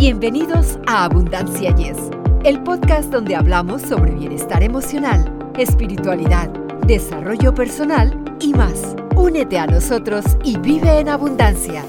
Bienvenidos 0.00 0.78
a 0.86 1.04
Abundancia 1.04 1.76
Yes, 1.76 1.98
el 2.42 2.62
podcast 2.62 3.12
donde 3.12 3.36
hablamos 3.36 3.82
sobre 3.82 4.12
bienestar 4.12 4.62
emocional, 4.62 5.52
espiritualidad, 5.58 6.48
desarrollo 6.86 7.54
personal 7.54 8.18
y 8.40 8.54
más. 8.54 8.96
Únete 9.14 9.58
a 9.58 9.66
nosotros 9.66 10.24
y 10.42 10.56
vive 10.56 11.00
en 11.00 11.10
abundancia. 11.10 11.84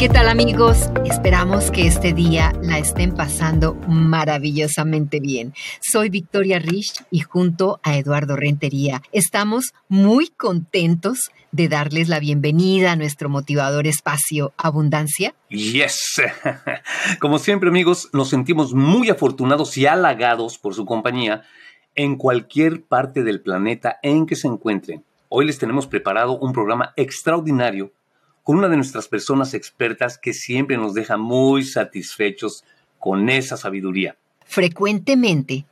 ¿Qué 0.00 0.08
tal 0.08 0.28
amigos? 0.28 0.90
Esperamos 1.04 1.70
que 1.70 1.86
este 1.86 2.12
día 2.12 2.52
la 2.60 2.78
estén 2.78 3.14
pasando 3.14 3.76
maravillosamente 3.86 5.20
bien. 5.20 5.54
Soy 5.80 6.08
Victoria 6.08 6.58
Rich 6.58 7.04
y 7.12 7.20
junto 7.20 7.78
a 7.84 7.96
Eduardo 7.96 8.34
Rentería 8.34 9.00
estamos 9.12 9.74
muy 9.88 10.26
contentos 10.26 11.30
de 11.52 11.68
darles 11.68 12.08
la 12.08 12.18
bienvenida 12.18 12.92
a 12.92 12.96
nuestro 12.96 13.28
motivador 13.28 13.86
espacio 13.86 14.52
Abundancia. 14.56 15.34
Yes. 15.50 16.22
Como 17.20 17.38
siempre 17.38 17.68
amigos, 17.68 18.08
nos 18.14 18.30
sentimos 18.30 18.72
muy 18.72 19.10
afortunados 19.10 19.76
y 19.76 19.86
halagados 19.86 20.56
por 20.56 20.74
su 20.74 20.86
compañía 20.86 21.42
en 21.94 22.16
cualquier 22.16 22.82
parte 22.82 23.22
del 23.22 23.42
planeta 23.42 23.98
en 24.02 24.24
que 24.24 24.34
se 24.34 24.48
encuentren. 24.48 25.04
Hoy 25.28 25.44
les 25.44 25.58
tenemos 25.58 25.86
preparado 25.86 26.38
un 26.38 26.52
programa 26.52 26.94
extraordinario 26.96 27.92
con 28.42 28.56
una 28.56 28.68
de 28.68 28.76
nuestras 28.76 29.06
personas 29.06 29.52
expertas 29.52 30.18
que 30.18 30.32
siempre 30.32 30.78
nos 30.78 30.94
deja 30.94 31.18
muy 31.18 31.64
satisfechos 31.64 32.64
con 32.98 33.28
esa 33.28 33.58
sabiduría. 33.58 34.16
Frecuentemente, 34.44 35.66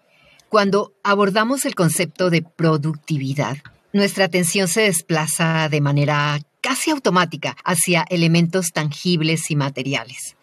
cuando 0.50 0.92
abordamos 1.02 1.64
el 1.64 1.74
concepto 1.74 2.28
de 2.28 2.42
productividad, 2.42 3.56
nuestra 3.92 4.24
atención 4.26 4.68
se 4.68 4.82
desplaza 4.82 5.68
de 5.68 5.80
manera 5.80 6.40
casi 6.60 6.90
automática 6.90 7.56
hacia 7.64 8.04
elementos 8.08 8.68
tangibles 8.72 9.50
y 9.50 9.56
materiales. 9.56 10.36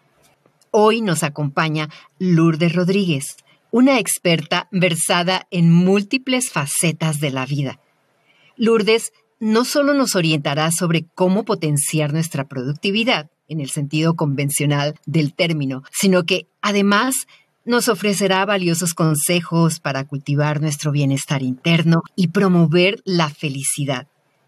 Hoy 0.72 1.02
nos 1.02 1.24
acompaña 1.24 1.90
Lourdes 2.20 2.74
Rodríguez, 2.74 3.38
una 3.72 4.00
experta 4.00 4.68
versada 4.72 5.48
en 5.52 5.72
múltiples 5.72 6.52
facetas 6.52 7.20
de 7.20 7.32
la 7.32 7.46
vida. 7.46 7.80
Lourdes 8.56 9.14
no 9.40 9.66
solo 9.66 9.94
nos 9.94 10.16
orientará 10.16 10.72
sobre 10.72 11.06
cómo 11.14 11.46
potenciar 11.46 12.12
nuestra 12.12 12.48
productividad, 12.48 13.30
en 13.48 13.62
el 13.62 13.70
sentido 13.70 14.16
convencional 14.16 15.00
del 15.06 15.34
término, 15.34 15.84
sino 15.92 16.26
que 16.26 16.48
además 16.62 17.16
nos 17.68 17.90
ofrecerá 17.90 18.46
valiosos 18.46 18.94
consejos 18.94 19.82
para 19.82 20.06
cultivar 20.06 20.62
nuestro 20.62 20.94
bienestar 20.94 21.44
interno 21.44 22.02
y 22.16 22.30
promover 22.30 23.02
la 23.04 23.30
felicidad, 23.30 24.08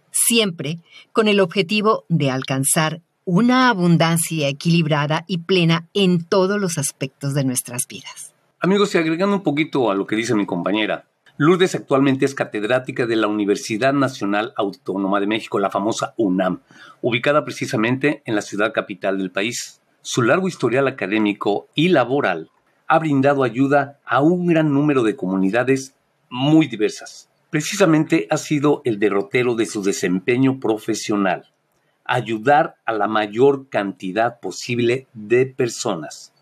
siempre 0.10 0.80
con 1.12 1.28
el 1.28 1.42
objetivo 1.42 2.06
de 2.08 2.32
alcanzar 2.32 3.02
una 3.26 3.68
abundancia 3.68 4.48
equilibrada 4.48 5.26
y 5.28 5.40
plena 5.40 5.86
en 5.94 6.24
todos 6.24 6.62
los 6.62 6.78
aspectos 6.78 7.34
de 7.34 7.44
nuestras 7.44 7.88
vidas. 7.90 8.34
Amigos, 8.62 8.96
y 8.96 8.98
agregando 8.98 9.36
un 9.36 9.44
poquito 9.44 9.92
a 9.92 9.96
lo 9.96 10.08
que 10.08 10.16
dice 10.16 10.34
mi 10.34 10.46
compañera, 10.46 11.06
Lourdes 11.36 11.76
actualmente 11.76 12.24
es 12.24 12.34
catedrática 12.34 13.06
de 13.06 13.18
la 13.18 13.28
Universidad 13.28 13.92
Nacional 13.92 14.54
Autónoma 14.56 15.20
de 15.20 15.28
México, 15.28 15.60
la 15.60 15.70
famosa 15.70 16.14
UNAM, 16.16 16.62
ubicada 17.02 17.44
precisamente 17.44 18.24
en 18.26 18.36
la 18.36 18.42
ciudad 18.42 18.72
capital 18.72 19.18
del 19.18 19.32
país. 19.32 19.82
Su 20.02 20.22
largo 20.22 20.48
historial 20.48 20.88
académico 20.88 21.68
y 21.76 21.90
laboral 21.90 22.50
ha 22.90 23.00
brindado 23.00 23.44
ayuda 23.44 24.00
a 24.04 24.22
un 24.22 24.48
gran 24.48 24.74
número 24.74 25.04
de 25.04 25.16
comunidades 25.16 25.96
muy 26.30 26.68
diversas. 26.68 27.30
Precisamente 27.50 28.28
ha 28.30 28.38
sido 28.38 28.82
el 28.84 29.00
derrotero 29.00 29.56
de 29.56 29.66
su 29.66 29.82
desempeño 29.82 30.60
profesional, 30.60 31.46
ayudar 32.04 32.76
a 32.86 32.92
la 32.92 33.08
mayor 33.08 33.70
cantidad 33.70 34.42
posible 34.42 35.08
de 35.14 35.46
personas. 35.46 36.34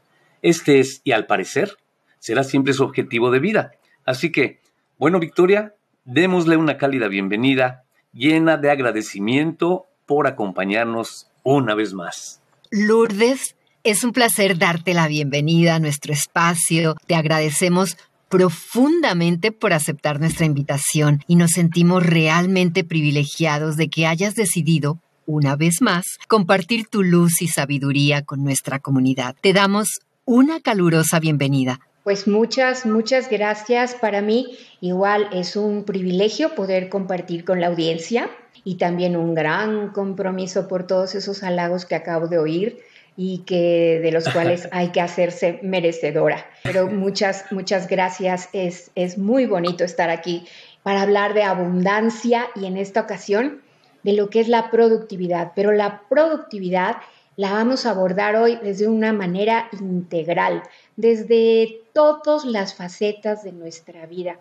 Este 0.42 0.80
es, 0.80 1.02
y 1.04 1.12
al 1.12 1.28
parecer, 1.28 1.78
será 2.18 2.44
siempre 2.44 2.74
su 2.74 2.84
objetivo 2.84 3.30
de 3.30 3.40
vida. 3.40 3.72
Así 4.06 4.32
que 4.32 4.60
bueno, 4.98 5.20
Victoria, 5.20 5.76
démosle 6.06 6.58
una 6.58 6.78
cálida 6.78 7.08
bienvenida 7.08 7.84
llena 8.14 8.58
de 8.58 8.72
agradecimiento 8.72 9.86
por 10.08 10.26
acompañarnos 10.26 11.30
una 11.44 11.76
vez 11.76 11.94
más. 11.94 12.42
Lourdes, 12.72 13.57
es 13.90 14.04
un 14.04 14.12
placer 14.12 14.58
darte 14.58 14.94
la 14.94 15.08
bienvenida 15.08 15.76
a 15.76 15.80
nuestro 15.80 16.12
espacio. 16.12 16.96
Te 17.06 17.16
agradecemos 17.16 17.96
profundamente 18.28 19.54
por 19.54 19.72
aceptar 19.72 20.20
nuestra 20.20 20.46
invitación 20.46 21.24
y 21.26 21.38
nos 21.38 21.52
sentimos 21.52 22.06
realmente 22.06 22.84
privilegiados 22.84 23.78
de 23.78 23.88
que 23.88 24.06
hayas 24.06 24.36
decidido, 24.36 25.00
una 25.26 25.56
vez 25.56 25.76
más, 25.80 26.04
compartir 26.28 26.88
tu 26.88 27.02
luz 27.02 27.42
y 27.42 27.48
sabiduría 27.48 28.24
con 28.24 28.44
nuestra 28.44 28.80
comunidad. 28.80 29.38
Te 29.40 29.54
damos 29.54 30.02
una 30.26 30.60
calurosa 30.60 31.22
bienvenida. 31.22 31.80
Pues 32.04 32.28
muchas, 32.28 32.86
muchas 32.86 33.30
gracias. 33.30 33.96
Para 33.96 34.22
mí 34.22 34.58
igual 34.82 35.30
es 35.32 35.56
un 35.56 35.86
privilegio 35.86 36.56
poder 36.56 36.90
compartir 36.90 37.46
con 37.46 37.62
la 37.62 37.68
audiencia 37.68 38.30
y 38.66 38.76
también 38.76 39.16
un 39.16 39.34
gran 39.34 39.94
compromiso 39.94 40.68
por 40.68 40.86
todos 40.86 41.16
esos 41.16 41.42
halagos 41.42 41.86
que 41.86 41.96
acabo 41.96 42.28
de 42.28 42.38
oír 42.38 42.84
y 43.18 43.40
que 43.40 44.00
de 44.02 44.12
los 44.12 44.30
cuales 44.34 44.70
hay 44.72 44.90
que 44.90 45.02
hacerse 45.02 45.60
merecedora. 45.64 46.46
Pero 46.64 46.88
muchas, 46.88 47.52
muchas 47.52 47.88
gracias. 47.88 48.48
Es, 48.54 48.92
es 48.96 49.18
muy 49.18 49.46
bonito 49.48 49.84
estar 49.84 50.10
aquí 50.10 50.46
para 50.84 51.02
hablar 51.02 51.34
de 51.34 51.44
abundancia 51.44 52.48
y 52.56 52.66
en 52.66 52.78
esta 52.78 53.02
ocasión 53.02 53.62
de 54.04 54.14
lo 54.14 54.30
que 54.30 54.40
es 54.40 54.48
la 54.48 54.72
productividad. 54.72 55.52
Pero 55.56 55.74
la 55.74 56.04
productividad 56.08 56.98
la 57.36 57.52
vamos 57.52 57.86
a 57.86 57.92
abordar 57.92 58.36
hoy 58.36 58.58
desde 58.64 58.88
una 58.88 59.14
manera 59.14 59.70
integral, 59.80 60.64
desde 60.96 61.82
todas 61.94 62.46
las 62.46 62.74
facetas 62.74 63.44
de 63.44 63.52
nuestra 63.52 64.06
vida. 64.06 64.40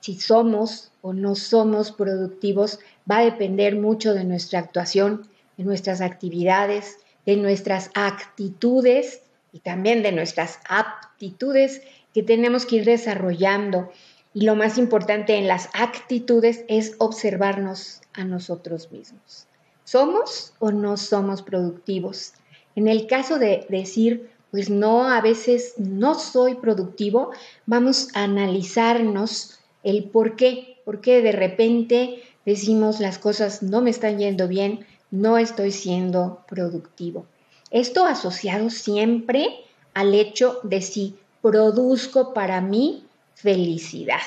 Si 0.00 0.20
somos 0.20 0.92
o 1.00 1.12
no 1.12 1.34
somos 1.34 1.90
productivos 1.92 2.80
va 3.10 3.18
a 3.18 3.24
depender 3.24 3.76
mucho 3.76 4.12
de 4.12 4.24
nuestra 4.24 4.58
actuación, 4.58 5.26
de 5.56 5.64
nuestras 5.64 6.02
actividades, 6.02 6.98
de 7.26 7.36
nuestras 7.36 7.90
actitudes 7.94 9.22
y 9.52 9.60
también 9.60 10.02
de 10.02 10.12
nuestras 10.12 10.58
aptitudes 10.68 11.82
que 12.12 12.22
tenemos 12.22 12.66
que 12.66 12.76
ir 12.76 12.84
desarrollando. 12.84 13.90
Y 14.32 14.42
lo 14.42 14.56
más 14.56 14.78
importante 14.78 15.36
en 15.36 15.46
las 15.46 15.68
actitudes 15.74 16.64
es 16.68 16.96
observarnos 16.98 18.00
a 18.12 18.24
nosotros 18.24 18.90
mismos. 18.90 19.46
¿Somos 19.84 20.54
o 20.58 20.72
no 20.72 20.96
somos 20.96 21.42
productivos? 21.42 22.32
En 22.74 22.88
el 22.88 23.06
caso 23.06 23.38
de 23.38 23.66
decir, 23.68 24.30
pues 24.50 24.70
no, 24.70 25.08
a 25.08 25.20
veces 25.20 25.74
no 25.78 26.14
soy 26.14 26.54
productivo, 26.54 27.30
vamos 27.66 28.08
a 28.14 28.24
analizarnos 28.24 29.58
el 29.82 30.04
por 30.04 30.36
qué, 30.36 30.78
por 30.84 31.00
qué 31.00 31.22
de 31.22 31.32
repente 31.32 32.22
decimos 32.44 33.00
las 33.00 33.18
cosas 33.18 33.62
no 33.62 33.80
me 33.80 33.90
están 33.90 34.18
yendo 34.18 34.48
bien, 34.48 34.86
no 35.14 35.38
estoy 35.38 35.70
siendo 35.70 36.44
productivo. 36.48 37.26
Esto 37.70 38.04
asociado 38.04 38.68
siempre 38.68 39.48
al 39.94 40.12
hecho 40.12 40.58
de 40.64 40.82
si 40.82 41.16
produzco 41.40 42.34
para 42.34 42.60
mí 42.60 43.04
felicidad, 43.36 44.20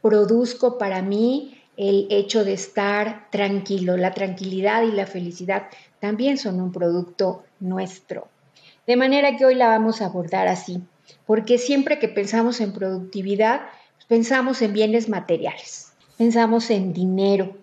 produzco 0.00 0.76
para 0.76 1.02
mí 1.02 1.56
el 1.76 2.08
hecho 2.10 2.44
de 2.44 2.54
estar 2.54 3.30
tranquilo. 3.30 3.96
La 3.96 4.12
tranquilidad 4.12 4.82
y 4.82 4.90
la 4.90 5.06
felicidad 5.06 5.68
también 6.00 6.36
son 6.36 6.60
un 6.60 6.72
producto 6.72 7.44
nuestro. 7.60 8.26
De 8.88 8.96
manera 8.96 9.36
que 9.36 9.46
hoy 9.46 9.54
la 9.54 9.68
vamos 9.68 10.02
a 10.02 10.06
abordar 10.06 10.48
así, 10.48 10.82
porque 11.26 11.58
siempre 11.58 12.00
que 12.00 12.08
pensamos 12.08 12.60
en 12.60 12.72
productividad, 12.72 13.60
pensamos 14.08 14.62
en 14.62 14.72
bienes 14.72 15.08
materiales, 15.08 15.92
pensamos 16.18 16.70
en 16.70 16.92
dinero 16.92 17.61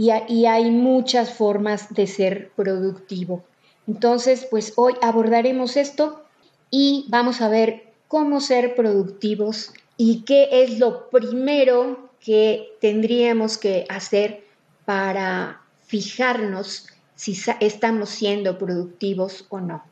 y, 0.00 0.46
hay 0.46 0.70
muchas 0.70 1.30
formas 1.30 1.92
de 1.92 2.06
ser 2.06 2.52
productivo. 2.56 3.44
Entonces, 3.86 4.46
pues 4.50 4.72
hoy 4.76 4.94
abordaremos 5.02 5.76
esto 5.76 6.24
y 6.70 7.04
vamos 7.08 7.42
a 7.42 7.50
ver 7.50 7.92
cómo 8.08 8.40
ser 8.40 8.74
productivos 8.74 9.74
y 9.98 10.22
qué 10.22 10.48
es 10.62 10.78
lo 10.78 11.10
primero 11.10 12.08
que 12.18 12.78
tendríamos 12.80 13.58
que 13.58 13.84
hacer 13.90 14.44
para 14.86 15.60
fijarnos 15.82 16.86
si 17.14 17.36
estamos 17.60 18.08
siendo 18.08 18.56
productivos 18.56 19.44
o 19.50 19.60
no. 19.60 19.84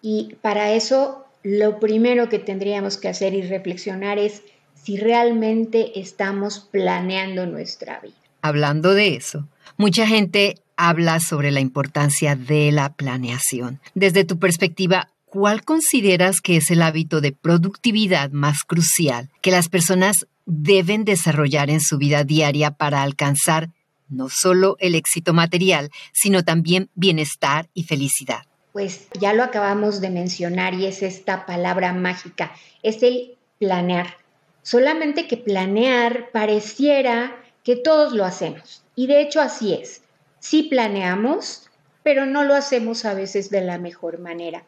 Y 0.00 0.34
para 0.42 0.72
eso, 0.72 1.26
lo 1.44 1.78
primero 1.78 2.28
que 2.28 2.40
tendríamos 2.40 2.96
que 2.96 3.08
hacer 3.08 3.34
y 3.34 3.42
reflexionar 3.42 4.18
es 4.18 4.42
si 4.74 4.96
realmente 4.96 6.00
estamos 6.00 6.58
planeando 6.58 7.46
nuestra 7.46 8.00
vida. 8.00 8.21
Hablando 8.42 8.92
de 8.92 9.14
eso, 9.14 9.48
mucha 9.76 10.06
gente 10.06 10.56
habla 10.76 11.20
sobre 11.20 11.52
la 11.52 11.60
importancia 11.60 12.34
de 12.34 12.72
la 12.72 12.92
planeación. 12.92 13.80
Desde 13.94 14.24
tu 14.24 14.38
perspectiva, 14.40 15.08
¿cuál 15.26 15.64
consideras 15.64 16.40
que 16.40 16.56
es 16.56 16.70
el 16.70 16.82
hábito 16.82 17.20
de 17.20 17.30
productividad 17.32 18.32
más 18.32 18.64
crucial 18.64 19.30
que 19.40 19.52
las 19.52 19.68
personas 19.68 20.26
deben 20.44 21.04
desarrollar 21.04 21.70
en 21.70 21.80
su 21.80 21.98
vida 21.98 22.24
diaria 22.24 22.72
para 22.72 23.02
alcanzar 23.02 23.70
no 24.08 24.28
solo 24.28 24.76
el 24.80 24.94
éxito 24.94 25.32
material, 25.32 25.90
sino 26.12 26.44
también 26.44 26.90
bienestar 26.94 27.68
y 27.74 27.84
felicidad. 27.84 28.42
pues 28.72 29.08
ya 29.20 29.34
lo 29.34 29.42
acabamos 29.42 30.00
de 30.00 30.10
mencionar 30.10 30.74
y 30.74 30.86
es 30.86 31.02
esta 31.02 31.44
palabra 31.46 31.92
mágica, 31.92 32.52
es 32.82 33.02
el 33.02 33.36
planear. 33.58 34.16
Solamente 34.62 35.28
que 35.28 35.36
planear 35.36 36.30
pareciera 36.32 37.36
que 37.62 37.76
todos 37.76 38.12
lo 38.12 38.24
hacemos. 38.24 38.82
Y 38.94 39.06
de 39.06 39.20
hecho 39.20 39.40
así 39.40 39.74
es. 39.74 40.02
Sí 40.38 40.64
planeamos, 40.64 41.70
pero 42.02 42.26
no 42.26 42.44
lo 42.44 42.54
hacemos 42.54 43.04
a 43.04 43.14
veces 43.14 43.50
de 43.50 43.60
la 43.60 43.78
mejor 43.78 44.18
manera. 44.18 44.64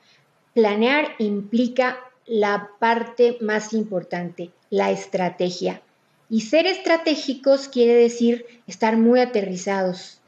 Planear 0.54 1.16
implica 1.18 1.98
la 2.26 2.70
parte 2.78 3.38
más 3.40 3.72
importante, 3.72 4.50
la 4.70 4.90
estrategia. 4.90 5.82
Y 6.30 6.42
ser 6.42 6.66
estratégicos 6.66 7.68
quiere 7.68 7.94
decir 7.94 8.46
estar 8.66 8.96
muy 8.96 9.20
aterrizados. 9.20 10.20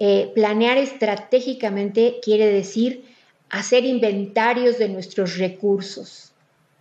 Eh, 0.00 0.30
planear 0.34 0.78
estratégicamente 0.78 2.18
quiere 2.22 2.46
decir 2.46 3.04
hacer 3.50 3.84
inventarios 3.84 4.78
de 4.78 4.88
nuestros 4.88 5.38
recursos. 5.38 6.32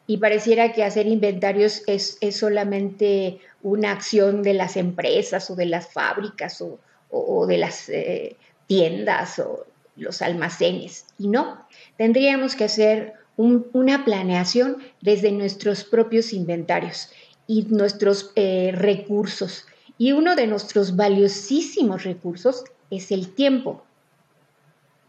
Y 0.07 0.17
pareciera 0.17 0.71
que 0.71 0.83
hacer 0.83 1.05
inventarios 1.05 1.83
es, 1.85 2.17
solamente 2.31 3.39
una 3.61 3.91
acción 3.91 4.41
de 4.41 4.53
las 4.53 4.77
empresas 4.77 5.51
o 5.51 5.55
de 5.55 5.65
las 5.65 5.91
fábricas 5.91 6.63
o, 7.09 7.45
de 7.45 7.57
las 7.57 7.89
eh, 7.89 8.37
tiendas 8.67 9.39
o 9.39 9.65
los 9.97 10.21
almacenes. 10.21 11.05
Y 11.19 11.27
no, 11.27 11.67
tendríamos 11.97 12.55
que 12.55 12.63
hacer 12.63 13.13
una 13.35 14.03
planeación 14.03 14.77
desde 15.01 15.31
nuestros 15.31 15.83
propios 15.83 16.33
inventarios 16.33 17.09
y 17.45 17.63
nuestros 17.63 18.31
eh, 18.35 18.71
recursos. 18.73 19.65
Y 19.97 20.11
uno 20.11 20.35
de 20.35 20.47
nuestros 20.47 20.95
valiosísimos 20.95 22.03
recursos 22.03 22.63
es 22.89 23.11
el 23.11 23.33
tiempo. 23.33 23.83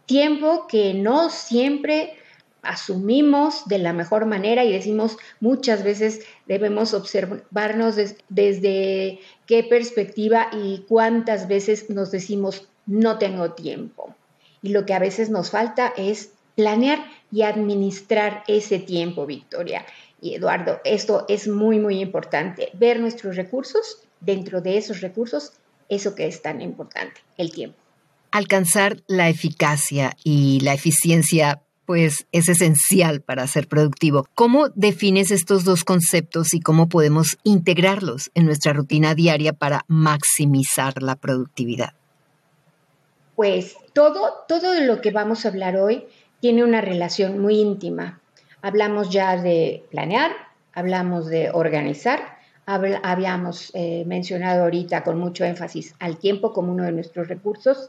Tiempo 0.07 0.67
que 0.67 0.95
no 0.95 1.31
siempre 1.31 2.15
asumimos 2.63 3.67
de 3.67 3.79
la 3.79 3.93
mejor 3.93 4.27
manera 4.27 4.65
y 4.65 4.73
decimos 4.73 5.17
muchas 5.41 5.83
veces 5.83 6.21
debemos 6.47 6.95
observarnos 6.95 7.97
desde 8.29 9.21
qué 9.47 9.65
perspectiva 9.65 10.49
y 10.53 10.85
cuántas 10.89 11.49
veces 11.49 11.89
nos 11.91 12.11
decimos 12.11 12.69
no 12.87 13.19
tengo 13.19 13.53
tiempo. 13.53 14.15
Y 14.63 14.71
lo 14.71 14.87
que 14.87 14.95
a 14.95 14.99
veces 14.99 15.31
nos 15.31 15.51
falta 15.51 15.93
es 15.97 16.33
planear 16.57 16.99
y 17.31 17.43
administrar 17.43 18.43
ese 18.49 18.79
tiempo, 18.79 19.27
Victoria. 19.27 19.87
Y 20.21 20.35
Eduardo, 20.35 20.81
esto 20.85 21.25
es 21.29 21.47
muy, 21.47 21.79
muy 21.79 22.01
importante. 22.01 22.71
Ver 22.75 22.99
nuestros 22.99 23.37
recursos, 23.37 24.03
dentro 24.21 24.61
de 24.61 24.77
esos 24.77 25.01
recursos, 25.01 25.53
eso 25.89 26.15
que 26.15 26.27
es 26.27 26.43
tan 26.43 26.61
importante, 26.61 27.21
el 27.37 27.53
tiempo. 27.53 27.79
Alcanzar 28.31 29.03
la 29.07 29.29
eficacia 29.29 30.17
y 30.25 30.61
la 30.61 30.75
eficiencia 30.75 31.63
pues 31.89 32.27
es 32.33 32.51
esencial 32.51 33.23
para 33.23 33.47
ser 33.47 33.67
productivo. 33.67 34.27
¿Cómo 34.35 34.69
defines 34.75 35.31
estos 35.31 35.65
dos 35.65 35.85
conceptos 35.85 36.53
y 36.53 36.61
cómo 36.61 36.91
podemos 36.91 37.39
integrarlos 37.45 38.31
en 38.35 38.45
nuestra 38.45 38.75
rutina 38.75 39.15
diaria 39.15 39.55
para 39.55 39.87
maximizar 39.89 41.03
la 41.03 41.17
productividad? 41.17 41.95
Pues 43.37 43.75
todo, 43.95 44.45
todo 44.47 44.79
lo 44.83 45.01
que 45.01 45.13
vamos 45.13 45.47
a 45.47 45.49
hablar 45.49 45.79
hoy 45.79 46.05
tiene 46.41 46.63
una 46.63 46.83
relación 46.83 47.39
muy 47.39 47.59
íntima. 47.59 48.21
Hablamos 48.61 49.09
ya 49.09 49.41
de 49.41 49.83
planear, 49.91 50.33
hablamos 50.75 51.29
de 51.29 51.49
organizar, 51.51 52.37
habíamos 52.67 53.71
eh, 53.73 54.05
mencionado 54.07 54.65
ahorita 54.65 55.05
con 55.05 55.19
mucho 55.19 55.47
énfasis 55.47 55.95
al 56.01 56.19
tiempo 56.19 56.53
como 56.53 56.71
uno 56.71 56.85
de 56.85 56.93
nuestros 56.93 57.29
recursos, 57.29 57.89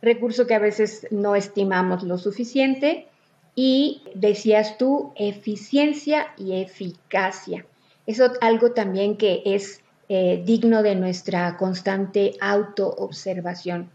recurso 0.00 0.46
que 0.46 0.54
a 0.54 0.60
veces 0.60 1.08
no 1.10 1.34
estimamos 1.34 2.04
lo 2.04 2.16
suficiente, 2.16 3.08
y 3.54 4.02
decías 4.14 4.78
tú, 4.78 5.12
eficiencia 5.16 6.28
y 6.36 6.60
eficacia. 6.60 7.66
Eso 8.06 8.32
algo 8.40 8.72
también 8.72 9.16
que 9.16 9.42
es 9.44 9.82
eh, 10.08 10.42
digno 10.44 10.82
de 10.82 10.96
nuestra 10.96 11.56
constante 11.56 12.34
autoobservación. 12.40 13.90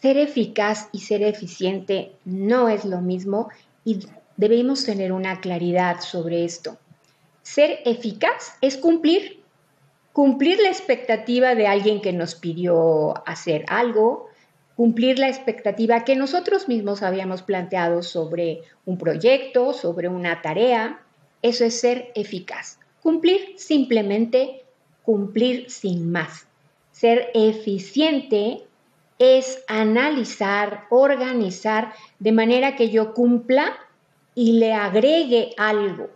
Ser 0.00 0.16
eficaz 0.16 0.88
y 0.92 1.00
ser 1.00 1.22
eficiente 1.22 2.12
no 2.24 2.68
es 2.68 2.84
lo 2.84 3.00
mismo 3.00 3.48
y 3.84 4.06
debemos 4.36 4.84
tener 4.84 5.12
una 5.12 5.40
claridad 5.40 6.00
sobre 6.00 6.44
esto. 6.44 6.76
Ser 7.42 7.80
eficaz 7.84 8.54
es 8.60 8.76
cumplir, 8.76 9.42
cumplir 10.12 10.60
la 10.60 10.68
expectativa 10.68 11.54
de 11.54 11.66
alguien 11.66 12.00
que 12.00 12.12
nos 12.12 12.34
pidió 12.34 13.26
hacer 13.26 13.64
algo, 13.68 14.28
cumplir 14.76 15.18
la 15.18 15.28
expectativa 15.28 16.04
que 16.04 16.16
nosotros 16.16 16.68
mismos 16.68 17.02
habíamos 17.02 17.42
planteado 17.42 18.02
sobre 18.02 18.62
un 18.84 18.98
proyecto, 18.98 19.72
sobre 19.72 20.08
una 20.08 20.42
tarea. 20.42 21.00
Eso 21.42 21.64
es 21.64 21.80
ser 21.80 22.12
eficaz. 22.14 22.78
Cumplir 23.02 23.54
simplemente 23.56 24.62
cumplir 25.02 25.70
sin 25.70 26.10
más. 26.10 26.46
Ser 26.92 27.30
eficiente 27.34 28.64
es 29.18 29.62
analizar, 29.68 30.84
organizar 30.90 31.92
de 32.18 32.32
manera 32.32 32.76
que 32.76 32.90
yo 32.90 33.14
cumpla 33.14 33.76
y 34.34 34.52
le 34.52 34.72
agregue 34.72 35.52
algo, 35.58 36.10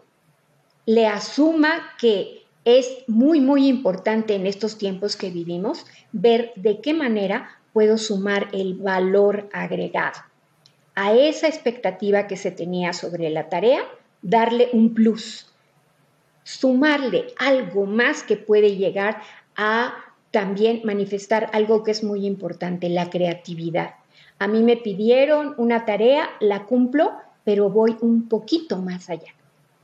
le 0.86 1.06
asuma 1.06 1.92
que 1.98 2.44
es 2.64 3.04
muy, 3.06 3.40
muy 3.40 3.68
importante 3.68 4.34
en 4.34 4.46
estos 4.46 4.78
tiempos 4.78 5.16
que 5.16 5.30
vivimos 5.30 5.86
ver 6.12 6.52
de 6.56 6.80
qué 6.80 6.94
manera 6.94 7.60
puedo 7.76 7.98
sumar 7.98 8.48
el 8.54 8.72
valor 8.72 9.50
agregado. 9.52 10.18
A 10.94 11.12
esa 11.12 11.46
expectativa 11.46 12.26
que 12.26 12.38
se 12.38 12.50
tenía 12.50 12.94
sobre 12.94 13.28
la 13.28 13.50
tarea, 13.50 13.82
darle 14.22 14.70
un 14.72 14.94
plus, 14.94 15.52
sumarle 16.42 17.26
algo 17.36 17.84
más 17.84 18.22
que 18.22 18.38
puede 18.38 18.76
llegar 18.76 19.20
a 19.56 19.92
también 20.30 20.80
manifestar 20.84 21.50
algo 21.52 21.82
que 21.82 21.90
es 21.90 22.02
muy 22.02 22.24
importante, 22.24 22.88
la 22.88 23.10
creatividad. 23.10 23.96
A 24.38 24.48
mí 24.48 24.62
me 24.62 24.78
pidieron 24.78 25.52
una 25.58 25.84
tarea, 25.84 26.30
la 26.40 26.64
cumplo, 26.64 27.12
pero 27.44 27.68
voy 27.68 27.98
un 28.00 28.26
poquito 28.26 28.78
más 28.78 29.10
allá. 29.10 29.34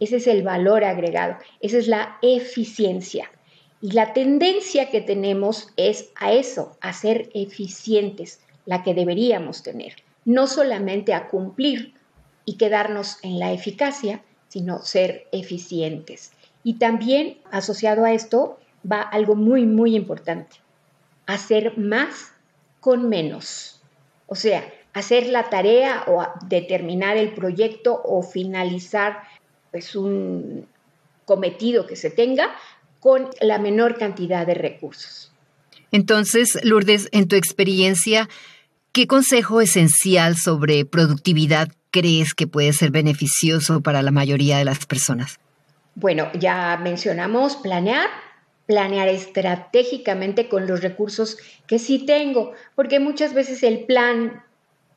Ese 0.01 0.17
es 0.17 0.27
el 0.29 0.43
valor 0.43 0.83
agregado, 0.83 1.37
esa 1.61 1.77
es 1.77 1.89
la 1.89 2.17
eficiencia. 2.23 3.31
Y 3.83 3.91
la 3.91 4.13
tendencia 4.13 4.91
que 4.91 5.01
tenemos 5.01 5.73
es 5.77 6.11
a 6.15 6.33
eso, 6.33 6.77
a 6.81 6.93
ser 6.93 7.31
eficientes, 7.35 8.41
la 8.65 8.85
que 8.85 8.95
deberíamos 8.95 9.65
tener, 9.65 9.97
no 10.25 10.47
solamente 10.47 11.15
a 11.15 11.27
cumplir 11.27 11.93
y 12.45 12.59
quedarnos 12.59 13.19
en 13.23 13.41
la 13.41 13.53
eficacia, 13.53 14.23
sino 14.47 14.85
ser 14.85 15.27
eficientes. 15.33 16.31
Y 16.63 16.75
también 16.75 17.39
asociado 17.51 18.05
a 18.05 18.13
esto 18.13 18.61
va 18.91 19.03
algo 19.03 19.35
muy, 19.35 19.67
muy 19.67 19.97
importante, 19.97 20.59
hacer 21.27 21.77
más 21.77 22.33
con 22.79 23.09
menos. 23.09 23.83
O 24.29 24.37
sea, 24.37 24.65
hacer 24.93 25.27
la 25.27 25.51
tarea 25.51 26.05
o 26.07 26.25
determinar 26.47 27.17
el 27.17 27.35
proyecto 27.35 28.01
o 28.05 28.23
finalizar 28.23 29.25
pues 29.73 29.97
un 29.97 30.69
cometido 31.25 31.87
que 31.87 31.97
se 31.97 32.11
tenga 32.11 32.55
con 33.03 33.29
la 33.41 33.59
menor 33.59 33.99
cantidad 33.99 34.47
de 34.47 34.55
recursos. 34.55 35.33
Entonces, 35.91 36.57
Lourdes, 36.63 37.09
en 37.11 37.27
tu 37.27 37.35
experiencia, 37.35 38.29
¿qué 38.93 39.09
consejo 39.09 39.61
esencial 39.61 40.37
sobre 40.37 40.85
productividad 40.85 41.67
crees 41.91 42.33
que 42.33 42.47
puede 42.47 42.73
ser 42.73 42.93
beneficioso 42.93 43.81
para 43.81 44.03
la 44.03 44.13
mayoría 44.13 44.57
de 44.57 44.65
las 44.65 44.87
personas? 44.87 45.41
Bueno, 45.97 46.31
ya 46.39 46.79
mencionamos 46.81 47.57
planear, 47.57 48.07
planear 48.67 49.09
estratégicamente 49.09 50.49
con 50.49 50.69
los 50.69 50.81
recursos 50.81 51.39
que 51.67 51.81
sí 51.81 52.07
tengo, 52.07 52.53
porque 52.77 53.01
muchas 53.01 53.35
veces 53.35 53.65
el 53.65 53.81
plan 53.85 54.45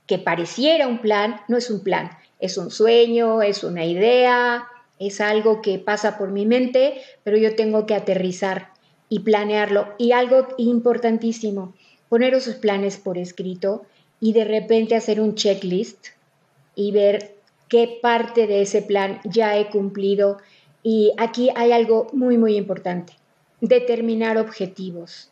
que 0.06 0.20
pareciera 0.20 0.88
un 0.88 1.02
plan 1.02 1.42
no 1.48 1.58
es 1.58 1.72
un 1.72 1.84
plan, 1.84 2.12
es 2.40 2.56
un 2.60 2.70
sueño, 2.70 3.42
es 3.42 3.64
una 3.64 3.84
idea, 3.84 4.68
es 5.00 5.22
algo 5.22 5.62
que 5.62 5.80
pasa 5.80 6.18
por 6.18 6.32
mi 6.32 6.46
mente, 6.46 7.02
pero 7.24 7.38
yo 7.38 7.56
tengo 7.56 7.86
que 7.86 7.96
aterrizar 7.96 8.70
y 9.10 9.20
planearlo. 9.20 9.94
Y 9.98 10.12
algo 10.12 10.48
importantísimo, 10.58 11.74
poner 12.10 12.34
esos 12.34 12.56
planes 12.56 12.98
por 12.98 13.18
escrito 13.18 13.86
y 14.20 14.34
de 14.34 14.46
repente 14.46 14.96
hacer 14.96 15.20
un 15.20 15.36
checklist 15.36 16.08
y 16.76 16.92
ver 16.92 17.36
qué 17.68 18.00
parte 18.02 18.48
de 18.48 18.62
ese 18.62 18.82
plan 18.82 19.20
ya 19.24 19.58
he 19.58 19.70
cumplido. 19.70 20.38
Y 20.84 21.14
aquí 21.18 21.50
hay 21.56 21.72
algo 21.72 22.08
muy, 22.14 22.38
muy 22.38 22.56
importante, 22.56 23.14
determinar 23.62 24.38
objetivos. 24.38 25.30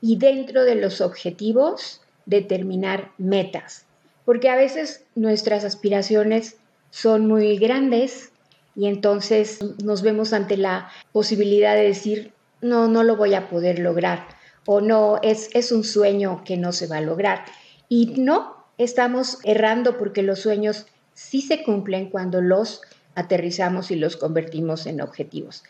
Y 0.00 0.16
dentro 0.16 0.64
de 0.64 0.76
los 0.76 1.00
objetivos, 1.00 2.00
determinar 2.26 3.10
metas. 3.18 3.84
Porque 4.24 4.48
a 4.48 4.56
veces 4.56 5.04
nuestras 5.14 5.64
aspiraciones 5.64 6.56
son 6.90 7.26
muy 7.26 7.56
grandes 7.58 8.29
y 8.76 8.86
entonces 8.86 9.58
nos 9.82 10.02
vemos 10.02 10.32
ante 10.32 10.56
la 10.56 10.90
posibilidad 11.12 11.74
de 11.74 11.82
decir, 11.82 12.32
no, 12.60 12.88
no 12.88 13.02
lo 13.02 13.16
voy 13.16 13.34
a 13.34 13.48
poder 13.48 13.78
lograr 13.78 14.26
o 14.66 14.80
no, 14.80 15.18
es, 15.22 15.50
es 15.54 15.72
un 15.72 15.84
sueño 15.84 16.42
que 16.44 16.56
no 16.56 16.72
se 16.72 16.86
va 16.86 16.98
a 16.98 17.00
lograr. 17.00 17.44
Y 17.88 18.14
no, 18.18 18.64
estamos 18.78 19.38
errando 19.44 19.98
porque 19.98 20.22
los 20.22 20.40
sueños 20.40 20.86
sí 21.14 21.42
se 21.42 21.62
cumplen 21.62 22.10
cuando 22.10 22.40
los 22.40 22.82
aterrizamos 23.14 23.90
y 23.90 23.96
los 23.96 24.16
convertimos 24.16 24.86
en 24.86 25.00
objetivos. 25.00 25.64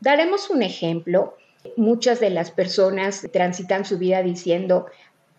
Daremos 0.00 0.50
un 0.50 0.62
ejemplo. 0.62 1.36
Muchas 1.76 2.20
de 2.20 2.30
las 2.30 2.50
personas 2.50 3.28
transitan 3.32 3.84
su 3.84 3.98
vida 3.98 4.22
diciendo, 4.22 4.86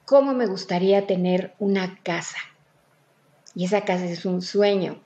¿cómo 0.06 0.34
me 0.34 0.46
gustaría 0.46 1.08
tener 1.08 1.54
una 1.60 2.00
casa? 2.04 2.38
Y 3.56 3.66
esa 3.66 3.82
casa 3.82 4.06
es 4.06 4.26
un 4.26 4.42
sueño, 4.42 5.02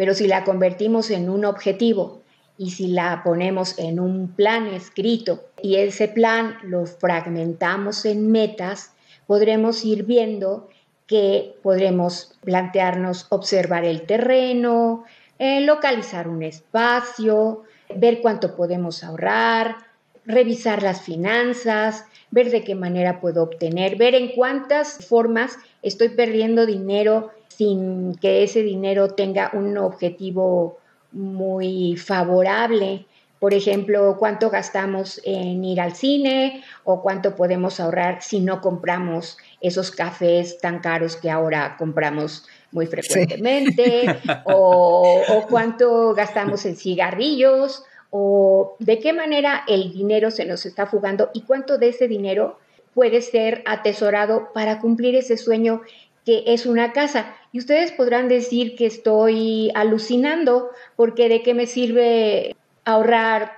pero 0.00 0.14
si 0.14 0.26
la 0.26 0.44
convertimos 0.44 1.10
en 1.10 1.28
un 1.28 1.44
objetivo 1.44 2.22
y 2.56 2.70
si 2.70 2.86
la 2.86 3.20
ponemos 3.22 3.78
en 3.78 4.00
un 4.00 4.28
plan 4.28 4.66
escrito 4.68 5.44
y 5.62 5.76
ese 5.76 6.08
plan 6.08 6.56
lo 6.62 6.86
fragmentamos 6.86 8.06
en 8.06 8.32
metas, 8.32 8.94
podremos 9.26 9.84
ir 9.84 10.04
viendo 10.04 10.70
que 11.06 11.54
podremos 11.62 12.32
plantearnos 12.42 13.26
observar 13.28 13.84
el 13.84 14.06
terreno, 14.06 15.04
eh, 15.38 15.60
localizar 15.60 16.28
un 16.28 16.44
espacio, 16.44 17.64
ver 17.94 18.22
cuánto 18.22 18.56
podemos 18.56 19.04
ahorrar, 19.04 19.76
revisar 20.24 20.82
las 20.82 21.02
finanzas, 21.02 22.06
ver 22.30 22.50
de 22.50 22.64
qué 22.64 22.74
manera 22.74 23.20
puedo 23.20 23.42
obtener, 23.42 23.96
ver 23.96 24.14
en 24.14 24.32
cuántas 24.32 25.06
formas 25.06 25.58
estoy 25.82 26.08
perdiendo 26.08 26.64
dinero 26.64 27.32
sin 27.60 28.14
que 28.14 28.42
ese 28.42 28.62
dinero 28.62 29.10
tenga 29.10 29.50
un 29.52 29.76
objetivo 29.76 30.78
muy 31.12 31.94
favorable. 31.98 33.04
Por 33.38 33.52
ejemplo, 33.52 34.16
cuánto 34.18 34.48
gastamos 34.48 35.20
en 35.26 35.62
ir 35.62 35.78
al 35.78 35.94
cine 35.94 36.64
o 36.84 37.02
cuánto 37.02 37.36
podemos 37.36 37.78
ahorrar 37.78 38.22
si 38.22 38.40
no 38.40 38.62
compramos 38.62 39.36
esos 39.60 39.90
cafés 39.90 40.56
tan 40.56 40.78
caros 40.78 41.16
que 41.16 41.30
ahora 41.30 41.76
compramos 41.78 42.46
muy 42.72 42.86
frecuentemente, 42.86 44.06
o, 44.46 45.20
o, 45.28 45.46
cuánto 45.46 46.14
gastamos 46.14 46.64
en 46.64 46.76
cigarrillos, 46.76 47.84
o 48.08 48.76
de 48.78 49.00
qué 49.00 49.12
manera 49.12 49.64
el 49.68 49.92
dinero 49.92 50.30
se 50.30 50.46
nos 50.46 50.64
está 50.64 50.86
fugando 50.86 51.28
y 51.34 51.42
cuánto 51.42 51.76
de 51.76 51.90
ese 51.90 52.08
dinero 52.08 52.58
puede 52.94 53.20
ser 53.20 53.62
atesorado 53.66 54.48
para 54.54 54.78
cumplir 54.78 55.14
ese 55.14 55.36
sueño 55.36 55.82
que 56.24 56.44
es 56.46 56.66
una 56.66 56.92
casa. 56.92 57.34
Y 57.52 57.58
ustedes 57.58 57.92
podrán 57.92 58.28
decir 58.28 58.76
que 58.76 58.86
estoy 58.86 59.70
alucinando 59.74 60.70
porque 60.96 61.28
de 61.28 61.42
qué 61.42 61.54
me 61.54 61.66
sirve 61.66 62.54
ahorrar 62.84 63.52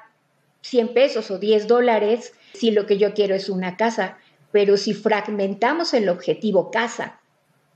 100 0.63 0.95
pesos 0.95 1.31
o 1.31 1.39
10 1.39 1.67
dólares 1.67 2.33
si 2.55 2.71
lo 2.71 2.87
que 2.87 2.99
yo 2.99 3.15
quiero 3.15 3.35
es 3.35 3.49
una 3.49 3.77
casa. 3.77 4.19
Pero 4.51 4.77
si 4.77 4.95
fragmentamos 4.95 5.95
el 5.95 6.09
objetivo 6.09 6.71
casa 6.71 7.21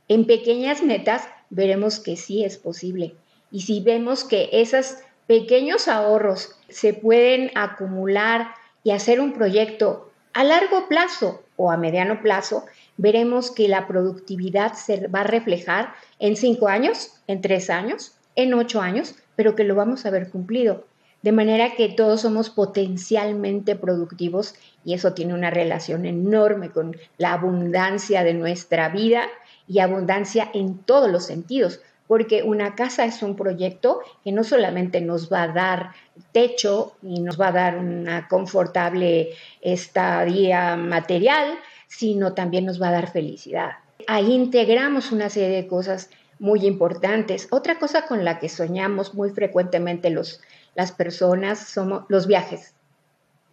en 0.08 0.26
pequeñas 0.26 0.82
metas, 0.82 1.28
veremos 1.50 2.00
que 2.00 2.16
sí 2.16 2.44
es 2.44 2.56
posible. 2.56 3.14
Y 3.50 3.62
si 3.62 3.80
vemos 3.80 4.24
que 4.24 4.48
esos 4.52 4.96
pequeños 5.26 5.88
ahorros 5.88 6.56
se 6.68 6.94
pueden 6.94 7.50
acumular 7.54 8.54
y 8.84 8.92
hacer 8.92 9.20
un 9.20 9.32
proyecto 9.32 10.10
a 10.32 10.44
largo 10.44 10.88
plazo 10.88 11.42
o 11.56 11.70
a 11.70 11.76
mediano 11.76 12.20
plazo, 12.22 12.66
veremos 12.96 13.50
que 13.50 13.68
la 13.68 13.86
productividad 13.86 14.74
se 14.74 15.08
va 15.08 15.20
a 15.20 15.24
reflejar 15.24 15.94
en 16.18 16.36
cinco 16.36 16.68
años, 16.68 17.12
en 17.26 17.40
tres 17.40 17.70
años, 17.70 18.12
en 18.34 18.54
ocho 18.54 18.80
años, 18.80 19.14
pero 19.34 19.54
que 19.54 19.64
lo 19.64 19.74
vamos 19.74 20.04
a 20.04 20.08
haber 20.08 20.30
cumplido. 20.30 20.84
De 21.22 21.32
manera 21.32 21.74
que 21.74 21.88
todos 21.88 22.20
somos 22.20 22.50
potencialmente 22.50 23.74
productivos 23.74 24.54
y 24.84 24.94
eso 24.94 25.12
tiene 25.12 25.34
una 25.34 25.50
relación 25.50 26.06
enorme 26.06 26.70
con 26.70 26.96
la 27.18 27.32
abundancia 27.32 28.22
de 28.22 28.34
nuestra 28.34 28.90
vida 28.90 29.24
y 29.66 29.80
abundancia 29.80 30.48
en 30.54 30.78
todos 30.78 31.10
los 31.10 31.24
sentidos, 31.24 31.80
porque 32.06 32.42
una 32.44 32.74
casa 32.76 33.04
es 33.04 33.22
un 33.22 33.34
proyecto 33.34 34.00
que 34.22 34.30
no 34.30 34.44
solamente 34.44 35.00
nos 35.00 35.32
va 35.32 35.44
a 35.44 35.48
dar 35.48 35.90
techo 36.32 36.94
y 37.02 37.20
nos 37.20 37.40
va 37.40 37.48
a 37.48 37.52
dar 37.52 37.78
una 37.78 38.28
confortable 38.28 39.30
estadía 39.60 40.76
material, 40.76 41.58
sino 41.86 42.34
también 42.34 42.66
nos 42.66 42.80
va 42.80 42.88
a 42.88 42.92
dar 42.92 43.10
felicidad. 43.10 43.72
Ahí 44.06 44.32
integramos 44.32 45.12
una 45.12 45.30
serie 45.30 45.56
de 45.56 45.66
cosas 45.66 46.10
muy 46.38 46.66
importantes. 46.66 47.48
Otra 47.50 47.78
cosa 47.78 48.06
con 48.06 48.24
la 48.24 48.38
que 48.38 48.48
soñamos 48.48 49.14
muy 49.14 49.30
frecuentemente 49.30 50.10
los 50.10 50.40
las 50.76 50.92
personas 50.92 51.58
somos 51.58 52.04
los 52.08 52.26
viajes. 52.26 52.74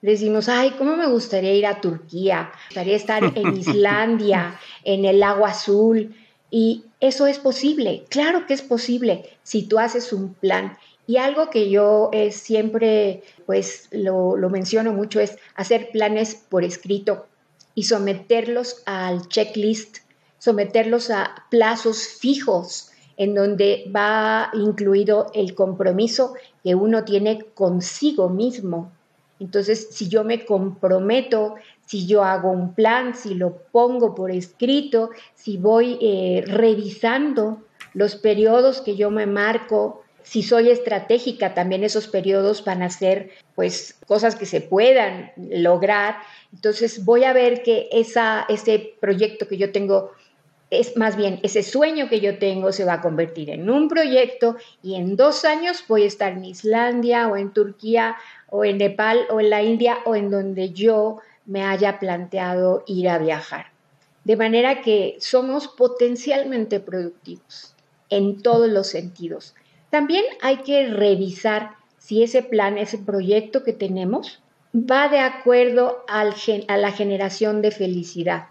Decimos, 0.01 0.49
ay, 0.49 0.71
¿cómo 0.77 0.97
me 0.97 1.07
gustaría 1.07 1.53
ir 1.53 1.65
a 1.65 1.79
Turquía? 1.79 2.51
Me 2.51 2.65
gustaría 2.67 2.95
estar 2.97 3.23
en 3.35 3.57
Islandia, 3.57 4.59
en 4.83 5.05
el 5.05 5.23
agua 5.23 5.49
azul. 5.49 6.13
Y 6.51 6.83
eso 6.99 7.25
es 7.25 7.39
posible, 7.39 8.03
claro 8.09 8.45
que 8.45 8.53
es 8.53 8.61
posible 8.61 9.23
si 9.41 9.63
tú 9.63 9.79
haces 9.79 10.13
un 10.13 10.33
plan. 10.33 10.77
Y 11.07 11.17
algo 11.17 11.49
que 11.49 11.69
yo 11.69 12.11
siempre, 12.31 13.23
pues 13.45 13.87
lo, 13.91 14.37
lo 14.37 14.49
menciono 14.49 14.93
mucho, 14.93 15.19
es 15.19 15.37
hacer 15.55 15.89
planes 15.91 16.35
por 16.35 16.63
escrito 16.63 17.25
y 17.75 17.83
someterlos 17.83 18.83
al 18.85 19.27
checklist, 19.27 19.99
someterlos 20.37 21.09
a 21.09 21.45
plazos 21.49 22.07
fijos 22.07 22.91
en 23.17 23.35
donde 23.35 23.91
va 23.95 24.49
incluido 24.53 25.27
el 25.33 25.55
compromiso 25.55 26.33
que 26.63 26.75
uno 26.75 27.03
tiene 27.03 27.45
consigo 27.53 28.29
mismo. 28.29 28.91
Entonces, 29.39 29.89
si 29.91 30.09
yo 30.09 30.23
me 30.23 30.45
comprometo, 30.45 31.55
si 31.85 32.07
yo 32.07 32.23
hago 32.23 32.49
un 32.51 32.73
plan, 32.73 33.15
si 33.15 33.33
lo 33.35 33.57
pongo 33.71 34.15
por 34.15 34.31
escrito, 34.31 35.09
si 35.35 35.57
voy 35.57 35.97
eh, 36.01 36.43
revisando 36.45 37.63
los 37.93 38.15
periodos 38.15 38.81
que 38.81 38.95
yo 38.95 39.11
me 39.11 39.27
marco, 39.27 40.02
si 40.23 40.43
soy 40.43 40.69
estratégica, 40.69 41.53
también 41.53 41.83
esos 41.83 42.07
periodos 42.07 42.63
van 42.63 42.81
a 42.81 42.89
ser 42.89 43.31
pues 43.55 43.95
cosas 44.07 44.35
que 44.35 44.45
se 44.45 44.61
puedan 44.61 45.31
lograr. 45.37 46.15
Entonces 46.53 47.05
voy 47.05 47.23
a 47.23 47.33
ver 47.33 47.63
que 47.63 47.89
esa, 47.91 48.45
ese 48.49 48.93
proyecto 48.99 49.47
que 49.47 49.57
yo 49.57 49.71
tengo 49.71 50.11
es 50.69 50.97
más 50.97 51.15
bien 51.15 51.39
ese 51.43 51.61
sueño 51.61 52.09
que 52.09 52.19
yo 52.19 52.39
tengo 52.39 52.71
se 52.71 52.83
va 52.83 52.93
a 52.93 53.01
convertir 53.01 53.51
en 53.51 53.69
un 53.69 53.87
proyecto 53.87 54.57
y 54.81 54.95
en 54.95 55.15
dos 55.15 55.45
años 55.45 55.83
voy 55.87 56.03
a 56.03 56.07
estar 56.07 56.33
en 56.33 56.45
Islandia 56.45 57.27
o 57.27 57.37
en 57.37 57.53
Turquía 57.53 58.15
o 58.49 58.65
en 58.65 58.79
Nepal 58.79 59.27
o 59.29 59.39
en 59.39 59.51
la 59.51 59.61
India 59.61 59.99
o 60.05 60.15
en 60.15 60.31
donde 60.31 60.71
yo 60.71 61.19
me 61.45 61.63
haya 61.63 61.99
planteado 61.99 62.83
ir 62.87 63.07
a 63.09 63.19
viajar. 63.19 63.67
De 64.23 64.35
manera 64.35 64.81
que 64.81 65.17
somos 65.19 65.67
potencialmente 65.67 66.79
productivos 66.79 67.75
en 68.09 68.41
todos 68.41 68.69
los 68.69 68.87
sentidos. 68.87 69.53
También 69.93 70.23
hay 70.41 70.63
que 70.63 70.87
revisar 70.87 71.75
si 71.99 72.23
ese 72.23 72.41
plan, 72.41 72.79
ese 72.79 72.97
proyecto 72.97 73.63
que 73.63 73.73
tenemos, 73.73 74.41
va 74.73 75.07
de 75.07 75.19
acuerdo 75.19 76.03
al, 76.07 76.33
a 76.67 76.77
la 76.77 76.91
generación 76.91 77.61
de 77.61 77.69
felicidad 77.69 78.47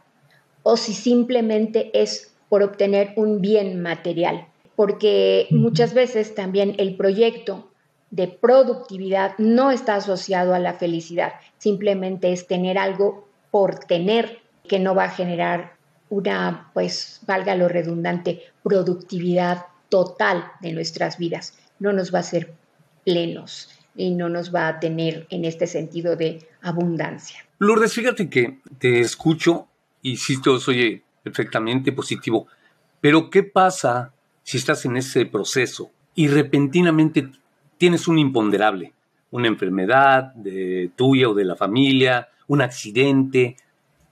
o 0.62 0.76
si 0.76 0.92
simplemente 0.94 1.90
es 2.00 2.32
por 2.48 2.62
obtener 2.62 3.12
un 3.16 3.40
bien 3.40 3.82
material. 3.82 4.46
Porque 4.76 5.48
muchas 5.50 5.94
veces 5.94 6.36
también 6.36 6.76
el 6.78 6.94
proyecto 6.94 7.72
de 8.12 8.28
productividad 8.28 9.36
no 9.38 9.72
está 9.72 9.96
asociado 9.96 10.54
a 10.54 10.60
la 10.60 10.74
felicidad, 10.74 11.32
simplemente 11.58 12.32
es 12.32 12.46
tener 12.46 12.78
algo 12.78 13.26
por 13.50 13.80
tener 13.80 14.38
que 14.68 14.78
no 14.78 14.94
va 14.94 15.06
a 15.06 15.10
generar 15.10 15.72
una, 16.08 16.70
pues, 16.72 17.20
valga 17.26 17.56
lo 17.56 17.66
redundante, 17.66 18.42
productividad 18.62 19.71
total 19.92 20.52
de 20.62 20.72
nuestras 20.72 21.18
vidas. 21.18 21.54
No 21.78 21.92
nos 21.92 22.14
va 22.14 22.20
a 22.20 22.22
ser 22.22 22.54
plenos 23.04 23.68
y 23.94 24.14
no 24.14 24.30
nos 24.30 24.52
va 24.52 24.68
a 24.68 24.80
tener 24.80 25.26
en 25.28 25.44
este 25.44 25.66
sentido 25.66 26.16
de 26.16 26.48
abundancia. 26.62 27.44
Lourdes, 27.58 27.92
fíjate 27.92 28.30
que 28.30 28.60
te 28.78 29.00
escucho 29.00 29.68
y 30.00 30.16
sí 30.16 30.40
todo 30.40 30.58
oye 30.66 31.02
perfectamente 31.22 31.92
positivo. 31.92 32.46
Pero 33.02 33.28
¿qué 33.28 33.42
pasa 33.42 34.14
si 34.42 34.56
estás 34.56 34.86
en 34.86 34.96
ese 34.96 35.26
proceso 35.26 35.90
y 36.14 36.28
repentinamente 36.28 37.30
tienes 37.76 38.08
un 38.08 38.18
imponderable, 38.18 38.94
una 39.30 39.48
enfermedad 39.48 40.32
tuya 40.96 41.28
o 41.28 41.34
de 41.34 41.44
la 41.44 41.54
familia, 41.56 42.30
un 42.46 42.62
accidente? 42.62 43.56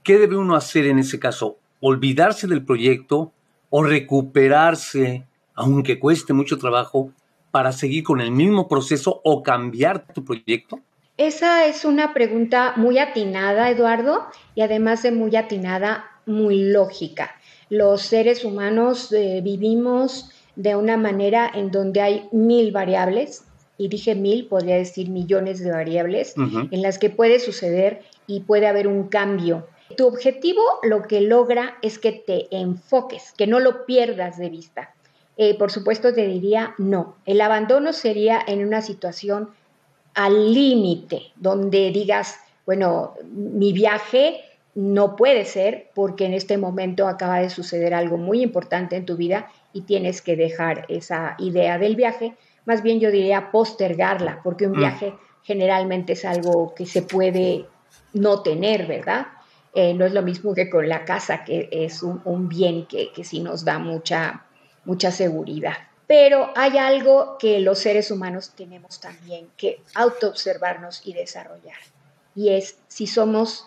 ¿Qué 0.03 0.19
debe 0.19 0.37
uno 0.37 0.57
hacer 0.57 0.85
en 0.85 0.99
ese 0.99 1.19
caso? 1.19 1.57
¿Olvidarse 1.81 2.47
del 2.47 2.67
proyecto 2.67 3.33
o 3.71 3.83
recuperarse, 3.83 5.25
aunque 5.61 5.99
cueste 5.99 6.33
mucho 6.33 6.59
trabajo, 6.59 7.13
para 7.51 7.73
seguir 7.73 8.05
con 8.05 8.21
el 8.21 8.31
mismo 8.31 8.69
proceso 8.69 9.21
o 9.25 9.43
cambiar 9.43 10.07
tu 10.15 10.25
proyecto? 10.25 10.81
Esa 11.17 11.67
es 11.67 11.85
una 11.85 12.15
pregunta 12.15 12.75
muy 12.77 12.99
atinada, 12.99 13.71
Eduardo, 13.71 14.25
y 14.55 14.63
además 14.63 15.03
de 15.03 15.13
muy 15.13 15.37
atinada, 15.37 16.05
muy 16.27 16.71
lógica. 16.71 17.33
Los 17.69 18.03
seres 18.03 18.45
humanos 18.45 19.13
eh, 19.13 19.41
vivimos 19.43 20.31
de 20.57 20.77
una 20.77 20.97
manera 20.97 21.51
en 21.53 21.71
donde 21.71 22.01
hay 22.01 22.29
mil 22.33 22.73
variables, 22.73 23.45
y 23.77 23.89
dije 23.89 24.15
mil, 24.15 24.47
podría 24.47 24.77
decir 24.77 25.09
millones 25.09 25.61
de 25.61 25.71
variables, 25.71 26.35
en 26.37 26.83
las 26.83 26.99
que 26.99 27.09
puede 27.09 27.39
suceder 27.39 28.03
y 28.27 28.41
puede 28.41 28.67
haber 28.67 28.87
un 28.87 29.09
cambio. 29.09 29.67
Tu 29.97 30.07
objetivo 30.07 30.63
lo 30.83 31.03
que 31.03 31.23
logra 31.23 31.79
es 31.81 31.99
que 31.99 32.13
te 32.13 32.55
enfoques, 32.55 33.33
que 33.37 33.47
no 33.47 33.59
lo 33.59 33.87
pierdas 33.87 34.37
de 34.37 34.51
vista. 34.51 34.95
Eh, 35.43 35.57
por 35.57 35.71
supuesto 35.71 36.13
te 36.13 36.27
diría 36.27 36.75
no. 36.77 37.17
El 37.25 37.41
abandono 37.41 37.95
sería 37.95 38.39
en 38.47 38.63
una 38.63 38.83
situación 38.83 39.49
al 40.13 40.53
límite, 40.53 41.33
donde 41.37 41.91
digas, 41.93 42.39
bueno, 42.67 43.15
mi 43.33 43.73
viaje 43.73 44.43
no 44.75 45.17
puede 45.17 45.47
ser 45.47 45.89
porque 45.95 46.27
en 46.27 46.35
este 46.35 46.59
momento 46.59 47.09
acaba 47.09 47.39
de 47.41 47.49
suceder 47.49 47.95
algo 47.95 48.19
muy 48.19 48.43
importante 48.43 48.97
en 48.97 49.07
tu 49.07 49.17
vida 49.17 49.49
y 49.73 49.81
tienes 49.81 50.21
que 50.21 50.37
dejar 50.37 50.85
esa 50.91 51.37
idea 51.39 51.79
del 51.79 51.97
viaje. 51.97 52.35
Más 52.67 52.83
bien 52.83 53.01
yo 53.01 53.11
diría 53.11 53.51
postergarla, 53.51 54.41
porque 54.45 54.67
un 54.67 54.77
mm. 54.77 54.79
viaje 54.79 55.15
generalmente 55.43 56.13
es 56.13 56.27
algo 56.27 56.75
que 56.75 56.85
se 56.85 57.01
puede 57.01 57.65
no 58.13 58.43
tener, 58.43 58.87
¿verdad? 58.87 59.29
Eh, 59.73 59.95
no 59.95 60.05
es 60.05 60.13
lo 60.13 60.21
mismo 60.21 60.53
que 60.53 60.69
con 60.69 60.87
la 60.87 61.07
casa, 61.07 61.45
que 61.45 61.71
es 61.73 62.03
un, 62.03 62.47
bien 62.51 62.85
que, 62.85 63.11
que, 63.13 63.25
sí 63.25 63.41
nos 63.41 63.65
da 63.65 63.79
mucha, 63.79 64.45
mucha 64.85 65.11
seguridad. 65.11 65.75
Pero 66.07 66.51
hay 66.57 66.77
algo 66.79 67.39
que 67.39 67.61
los 67.61 67.79
seres 67.79 68.11
humanos 68.11 68.53
tenemos 68.57 69.01
también 69.01 69.49
que 69.57 69.81
autoobservarnos 69.95 71.03
y 71.05 71.13
desarrollar. 71.13 71.79
Y 72.35 72.51
es 72.51 72.79
si 72.89 73.07
somos 73.07 73.67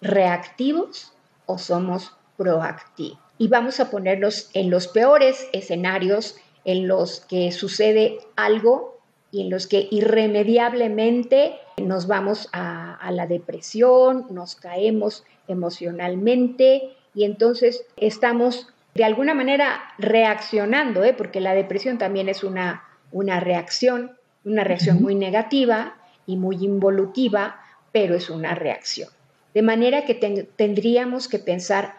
reactivos 0.00 1.12
o 1.46 1.58
somos 1.58 2.12
proactivos. 2.36 3.18
Y 3.38 3.48
vamos 3.48 3.80
a 3.80 3.90
ponerlos 3.90 4.50
en 4.54 4.70
los 4.70 4.88
peores 4.88 5.48
escenarios 5.52 6.36
en 6.64 6.86
los 6.88 7.20
que 7.20 7.52
sucede 7.52 8.18
algo 8.36 9.00
y 9.30 9.40
en 9.42 9.50
los 9.50 9.66
que 9.66 9.88
irremediablemente 9.90 11.58
nos 11.78 12.06
vamos 12.06 12.48
a, 12.52 13.10
la 13.10 13.26
depresión, 13.26 14.26
nos 14.30 14.54
caemos 14.54 15.24
emocionalmente 15.48 16.94
y 17.14 17.24
entonces 17.24 17.84
estamos 17.96 18.68
de 18.94 19.04
alguna 19.04 19.34
manera 19.34 19.80
reaccionando, 19.98 21.04
¿eh? 21.04 21.14
porque 21.14 21.40
la 21.40 21.54
depresión 21.54 21.98
también 21.98 22.28
es 22.28 22.44
una, 22.44 22.84
una 23.10 23.40
reacción, 23.40 24.16
una 24.44 24.64
reacción 24.64 25.00
muy 25.00 25.14
negativa 25.14 25.96
y 26.26 26.36
muy 26.36 26.56
involutiva, 26.56 27.60
pero 27.90 28.14
es 28.14 28.28
una 28.28 28.54
reacción. 28.54 29.08
De 29.54 29.62
manera 29.62 30.04
que 30.04 30.14
tendríamos 30.14 31.28
que 31.28 31.38
pensar, 31.38 31.94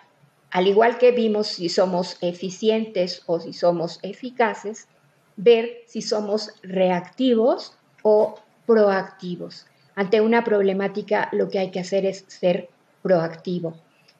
al 0.51 0.67
igual 0.67 0.97
que 0.97 1.11
vimos 1.11 1.47
si 1.47 1.69
somos 1.69 2.17
eficientes 2.21 3.23
o 3.25 3.39
si 3.39 3.53
somos 3.53 3.99
eficaces, 4.03 4.87
ver 5.35 5.81
si 5.87 6.01
somos 6.01 6.53
reactivos 6.61 7.75
o 8.03 8.39
proactivos. 8.65 9.65
Ante 9.95 10.21
una 10.21 10.43
problemática 10.43 11.29
lo 11.31 11.49
que 11.49 11.59
hay 11.59 11.71
que 11.71 11.79
hacer 11.79 12.05
es 12.05 12.25
ser 12.27 12.69
proactivo, 13.01 13.75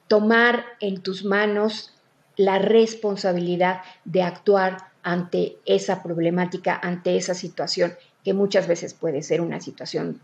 tomar 0.08 0.64
en 0.80 1.02
tus 1.02 1.24
manos 1.24 1.93
la 2.36 2.58
responsabilidad 2.58 3.82
de 4.04 4.22
actuar 4.22 4.78
ante 5.02 5.56
esa 5.66 6.02
problemática, 6.02 6.78
ante 6.82 7.16
esa 7.16 7.34
situación, 7.34 7.94
que 8.24 8.34
muchas 8.34 8.66
veces 8.66 8.94
puede 8.94 9.22
ser 9.22 9.40
una 9.40 9.60
situación 9.60 10.20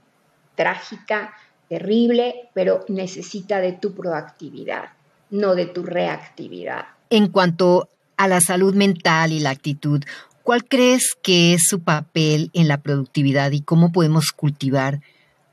trágica, 0.55 1.35
terrible, 1.69 2.49
pero 2.55 2.85
necesita 2.89 3.61
de 3.61 3.73
tu 3.73 3.95
proactividad, 3.95 4.91
no 5.31 5.55
de 5.55 5.67
tu 5.67 5.83
reactividad. 5.83 6.87
En 7.11 7.29
cuanto 7.29 7.89
a 8.17 8.29
la 8.29 8.41
salud 8.41 8.75
mental 8.75 9.33
y 9.33 9.41
la 9.41 9.51
actitud, 9.51 10.03
¿Cuál 10.43 10.65
crees 10.65 11.17
que 11.23 11.55
es 11.55 11.63
su 11.69 11.81
papel 11.85 12.51
en 12.55 12.67
la 12.67 12.81
productividad 12.81 13.53
y 13.53 13.61
cómo 13.61 13.93
podemos 13.93 14.33
cultivar 14.35 15.01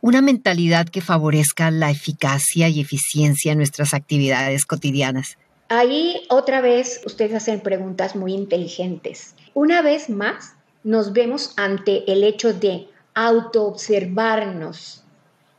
una 0.02 0.22
mentalidad 0.22 0.88
que 0.88 1.02
favorezca 1.02 1.70
la 1.72 1.92
eficacia 1.92 2.70
y 2.70 2.80
eficiencia 2.80 3.52
en 3.52 3.58
nuestras 3.58 3.94
actividades 3.94 4.66
cotidianas? 4.66 5.38
Ahí 5.70 6.26
otra 6.30 6.62
vez 6.62 7.02
ustedes 7.06 7.34
hacen 7.36 7.60
preguntas 7.60 8.16
muy 8.16 8.34
inteligentes. 8.34 9.36
Una 9.54 9.82
vez 9.82 10.10
más 10.10 10.54
nos 10.84 11.12
vemos 11.12 11.54
ante 11.58 12.10
el 12.12 12.24
hecho 12.24 12.54
de 12.54 12.88
autoobservarnos 13.14 15.04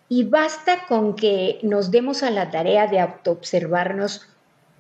y 0.08 0.24
basta 0.24 0.86
con 0.86 1.14
que 1.14 1.58
nos 1.62 1.90
demos 1.90 2.22
a 2.22 2.30
la 2.30 2.50
tarea 2.50 2.86
de 2.86 3.00
autoobservarnos 3.00 4.26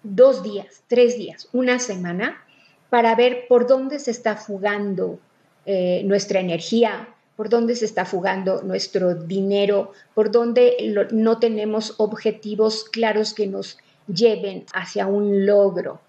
dos 0.02 0.42
días, 0.42 0.82
tres 0.86 1.18
días, 1.18 1.48
una 1.52 1.78
semana 1.78 2.42
para 2.88 3.14
ver 3.14 3.46
por 3.48 3.66
dónde 3.66 3.98
se 3.98 4.10
está 4.10 4.36
fugando 4.36 5.18
eh, 5.66 6.02
nuestra 6.04 6.40
energía, 6.40 7.08
por 7.36 7.50
dónde 7.50 7.76
se 7.76 7.84
está 7.84 8.06
fugando 8.06 8.62
nuestro 8.62 9.14
dinero, 9.14 9.92
por 10.14 10.30
dónde 10.30 11.08
no 11.10 11.38
tenemos 11.38 11.94
objetivos 11.98 12.84
claros 12.84 13.34
que 13.34 13.46
nos 13.46 13.76
lleven 14.12 14.66
hacia 14.74 15.06
un 15.06 15.46
logro. 15.46 16.00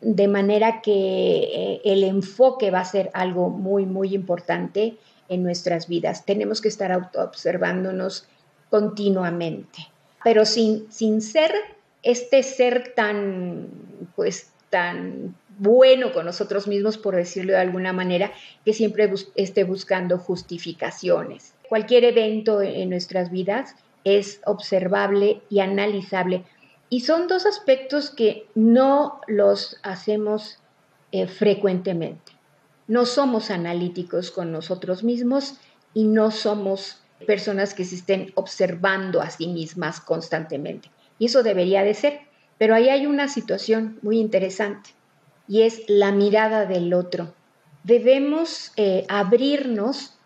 De 0.00 0.26
manera 0.26 0.82
que 0.82 0.92
eh, 0.92 1.80
el 1.84 2.02
enfoque 2.02 2.70
va 2.70 2.80
a 2.80 2.84
ser 2.84 3.10
algo 3.14 3.50
muy, 3.50 3.86
muy 3.86 4.14
importante 4.14 4.96
en 5.28 5.42
nuestras 5.42 5.86
vidas. 5.86 6.24
Tenemos 6.24 6.60
que 6.60 6.68
estar 6.68 7.10
observándonos 7.14 8.26
continuamente, 8.68 9.88
pero 10.24 10.44
sin, 10.44 10.90
sin 10.90 11.22
ser 11.22 11.52
este 12.02 12.42
ser 12.42 12.94
tan, 12.96 13.68
pues, 14.16 14.50
tan 14.70 15.36
bueno 15.58 16.12
con 16.12 16.24
nosotros 16.24 16.66
mismos, 16.66 16.98
por 16.98 17.14
decirlo 17.14 17.52
de 17.52 17.60
alguna 17.60 17.92
manera, 17.92 18.32
que 18.64 18.72
siempre 18.72 19.12
esté 19.36 19.64
buscando 19.64 20.18
justificaciones. 20.18 21.54
Cualquier 21.68 22.04
evento 22.04 22.60
en 22.60 22.90
nuestras 22.90 23.30
vidas 23.30 23.76
es 24.04 24.40
observable 24.44 25.42
y 25.48 25.60
analizable. 25.60 26.44
Y 26.92 27.00
son 27.00 27.26
dos 27.26 27.46
aspectos 27.46 28.10
que 28.10 28.46
no 28.54 29.22
los 29.26 29.78
hacemos 29.82 30.58
eh, 31.10 31.26
frecuentemente. 31.26 32.32
No 32.86 33.06
somos 33.06 33.50
analíticos 33.50 34.30
con 34.30 34.52
nosotros 34.52 35.02
mismos 35.02 35.54
y 35.94 36.04
no 36.04 36.30
somos 36.30 37.00
personas 37.26 37.72
que 37.72 37.86
se 37.86 37.94
estén 37.94 38.30
observando 38.34 39.22
a 39.22 39.30
sí 39.30 39.46
mismas 39.46 40.02
constantemente. 40.02 40.90
Y 41.18 41.24
eso 41.24 41.42
debería 41.42 41.82
de 41.82 41.94
ser. 41.94 42.20
Pero 42.58 42.74
ahí 42.74 42.90
hay 42.90 43.06
una 43.06 43.28
situación 43.28 43.98
muy 44.02 44.18
interesante 44.18 44.90
y 45.48 45.62
es 45.62 45.84
la 45.88 46.12
mirada 46.12 46.66
del 46.66 46.92
otro. 46.92 47.32
Debemos 47.84 48.70
eh, 48.76 49.06
abrirnos 49.08 50.18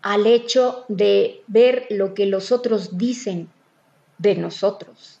al 0.00 0.26
hecho 0.26 0.86
de 0.88 1.42
ver 1.48 1.86
lo 1.90 2.14
que 2.14 2.24
los 2.24 2.50
otros 2.50 2.96
dicen 2.96 3.50
de 4.16 4.36
nosotros, 4.36 5.20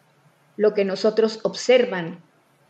lo 0.56 0.74
que 0.74 0.84
nosotros 0.84 1.40
observan 1.42 2.20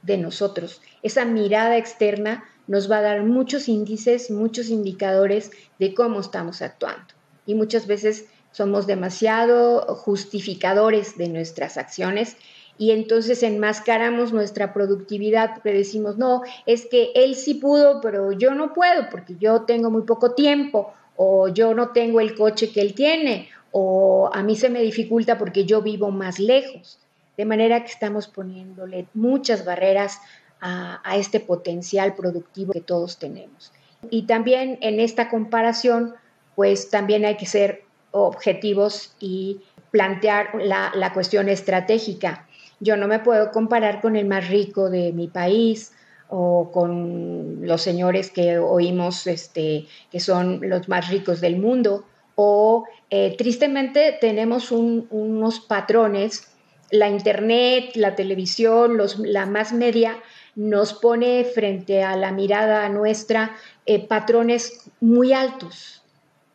de 0.03 0.18
nosotros. 0.18 0.81
Esa 1.03 1.25
mirada 1.25 1.77
externa 1.77 2.44
nos 2.66 2.90
va 2.90 2.99
a 2.99 3.03
dar 3.03 3.25
muchos 3.25 3.68
índices, 3.68 4.31
muchos 4.31 4.68
indicadores 4.68 5.51
de 5.79 5.94
cómo 5.94 6.20
estamos 6.20 6.62
actuando. 6.62 7.14
Y 7.47 7.55
muchas 7.55 7.87
veces 7.87 8.27
somos 8.53 8.87
demasiado 8.87 9.94
justificadores 9.97 11.18
de 11.18 11.29
nuestras 11.29 11.77
acciones 11.77 12.37
y 12.79 12.90
entonces 12.90 13.42
enmascaramos 13.42 14.33
nuestra 14.33 14.73
productividad, 14.73 15.55
porque 15.55 15.73
decimos, 15.73 16.16
no, 16.18 16.42
es 16.66 16.87
que 16.87 17.12
él 17.14 17.35
sí 17.35 17.55
pudo, 17.55 18.01
pero 18.01 18.33
yo 18.33 18.55
no 18.55 18.73
puedo 18.73 19.09
porque 19.11 19.37
yo 19.38 19.62
tengo 19.62 19.90
muy 19.90 20.03
poco 20.03 20.33
tiempo, 20.33 20.92
o 21.16 21.49
yo 21.49 21.75
no 21.75 21.90
tengo 21.90 22.20
el 22.20 22.35
coche 22.35 22.73
que 22.73 22.81
él 22.81 22.94
tiene, 22.94 23.49
o 23.70 24.31
a 24.33 24.42
mí 24.42 24.57
se 24.57 24.70
me 24.70 24.83
dificulta 24.83 25.38
porque 25.38 25.64
yo 25.64 25.83
vivo 25.83 26.11
más 26.11 26.38
lejos. 26.38 26.99
De 27.37 27.44
manera 27.44 27.81
que 27.85 27.90
estamos 27.90 28.29
poniéndole 28.29 29.07
muchas 29.14 29.64
barreras 29.64 30.20
a, 30.61 31.01
este 31.16 31.40
potencial 31.40 32.14
productivo 32.14 32.73
que 32.73 32.81
todos 32.81 33.18
tenemos. 33.18 33.73
Y 34.11 34.23
también 34.23 34.79
en 34.81 34.99
esta 34.99 35.29
comparación, 35.29 36.14
pues 36.57 36.88
también 36.88 37.27
hay 37.27 37.37
que 37.37 37.44
ser 37.44 37.83
objetivos 38.12 39.14
y 39.20 39.61
plantear 39.90 40.55
la, 40.55 40.90
la 40.94 41.12
cuestión 41.12 41.49
estratégica 41.51 42.47
yo 42.81 42.97
no 42.97 43.09
me 43.09 43.18
puedo 43.18 43.51
comparar 43.51 44.01
con 44.01 44.16
el 44.16 44.27
más 44.27 44.49
rico 44.49 44.90
de 44.90 45.12
mi 45.12 45.29
país 45.29 45.92
o 46.29 46.70
con 46.73 47.66
los 47.66 47.83
señores 47.83 48.31
que 48.31 48.59
oímos 48.59 49.27
este, 49.27 49.87
que 50.11 50.20
son 50.20 50.61
los 50.62 50.88
más 50.88 51.09
ricos 51.09 51.40
del 51.40 51.59
mundo. 51.59 52.05
O 52.35 52.85
eh, 53.11 53.37
tristemente 53.38 54.18
tenemos 54.20 54.73
unos 54.73 55.61
patrones, 55.61 56.49
la 56.90 57.09
internet, 57.09 57.92
la 57.97 58.14
televisión, 58.14 58.97
los, 58.97 59.18
la 59.18 59.47
más 59.47 59.73
media 59.73 60.18
nos 60.57 60.92
pone 60.92 61.44
frente 61.44 62.03
a 62.03 62.16
la 62.16 62.33
mirada 62.33 62.88
nuestra 62.88 63.57
eh, 63.87 64.07
patrones 64.07 64.90
muy 65.01 65.33
altos. 65.33 66.03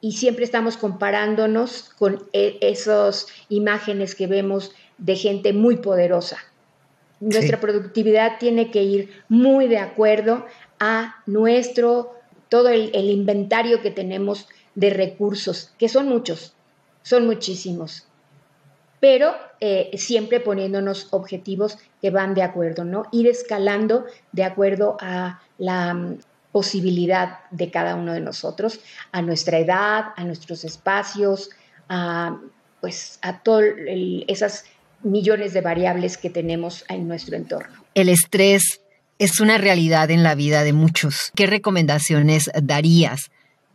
Y 0.01 0.13
siempre 0.13 0.45
estamos 0.45 0.77
comparándonos 0.77 1.91
con 1.97 2.23
e, 2.31 2.57
esas 2.61 3.27
imágenes 3.49 4.15
que 4.15 4.27
vemos 4.27 4.71
de 4.97 5.15
gente 5.15 5.51
muy 5.51 5.77
poderosa. 5.77 6.37
Nuestra 7.19 7.59
productividad 7.59 8.37
tiene 8.39 8.71
que 8.71 8.81
ir 8.83 9.09
muy 9.27 9.67
de 9.67 9.79
acuerdo 9.79 10.45
a 10.79 11.21
nuestro, 11.25 12.15
todo 12.47 12.69
el, 12.69 12.91
inventario 12.93 13.81
que 13.81 13.91
tenemos 13.91 14.47
de 14.75 14.89
recursos, 14.89 15.73
que 15.77 15.89
son 15.89 16.07
muchos, 16.07 16.53
son 17.03 17.25
muchísimos, 17.25 18.07
pero 18.99 19.35
eh, 19.59 19.91
siempre 19.97 20.39
poniéndonos 20.39 21.07
objetivos 21.11 21.77
que 22.01 22.09
van 22.09 22.33
de 22.33 22.43
acuerdo, 22.43 22.83
¿no? 22.83 23.03
Ir 23.11 23.27
escalando 23.27 24.05
de 24.31 24.43
acuerdo 24.43 24.97
a 24.99 25.41
la, 25.57 26.15
posibilidad 26.51 27.39
de 27.51 27.69
cada 27.69 27.95
uno 27.95 28.13
de 28.13 28.21
nosotros, 28.21 28.79
a 29.11 29.21
nuestra 29.21 29.59
edad, 29.59 30.05
a 30.15 30.23
nuestros 30.23 30.63
espacios, 30.63 31.51
a, 31.87 32.39
pues, 32.81 33.19
a 33.21 33.39
todas 33.43 33.65
esas 34.27 34.65
millones 35.03 35.53
de 35.53 35.61
variables 35.61 36.17
que 36.17 36.29
tenemos 36.29 36.85
en 36.89 37.07
nuestro 37.07 37.35
entorno. 37.35 37.85
El 37.93 38.09
estrés 38.09 38.81
es 39.19 39.39
una 39.39 39.57
realidad 39.57 40.09
en 40.11 40.23
la 40.23 40.35
vida 40.35 40.63
de 40.63 40.73
muchos. 40.73 41.31
¿Qué 41.35 41.45
recomendaciones 41.45 42.49
darías 42.61 43.29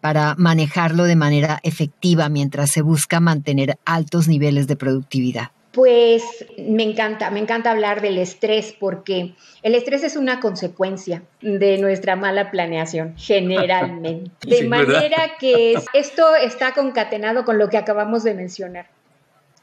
para 0.05 0.35
manejarlo 0.37 1.05
de 1.05 1.17
manera 1.17 1.61
efectiva 1.62 2.29
mientras 2.29 2.71
se 2.71 2.83
busca 2.83 3.21
mantener 3.21 3.79
altos 3.87 4.29
niveles 4.29 4.67
de 4.67 4.77
productividad? 4.77 5.53
Pues 5.73 6.23
me 6.59 6.83
encanta, 6.83 7.31
me 7.31 7.40
encanta 7.40 7.71
hablar 7.71 8.03
del 8.03 8.19
estrés 8.19 8.77
porque 8.79 9.33
el 9.62 9.75
estrés 9.75 10.05
es 10.05 10.17
una 10.17 10.40
consecuencia 10.40 11.23
de 11.40 11.79
nuestra 11.79 12.17
mala 12.17 12.51
planeación, 12.51 13.14
generalmente. 13.17 14.31
De 14.47 14.69
manera 14.69 15.38
que 15.40 15.79
esto 15.95 16.37
está 16.37 16.75
concatenado 16.75 17.47
con 17.47 17.57
lo 17.57 17.71
que 17.71 17.79
acabamos 17.79 18.25
de 18.25 18.35
mencionar. 18.35 18.90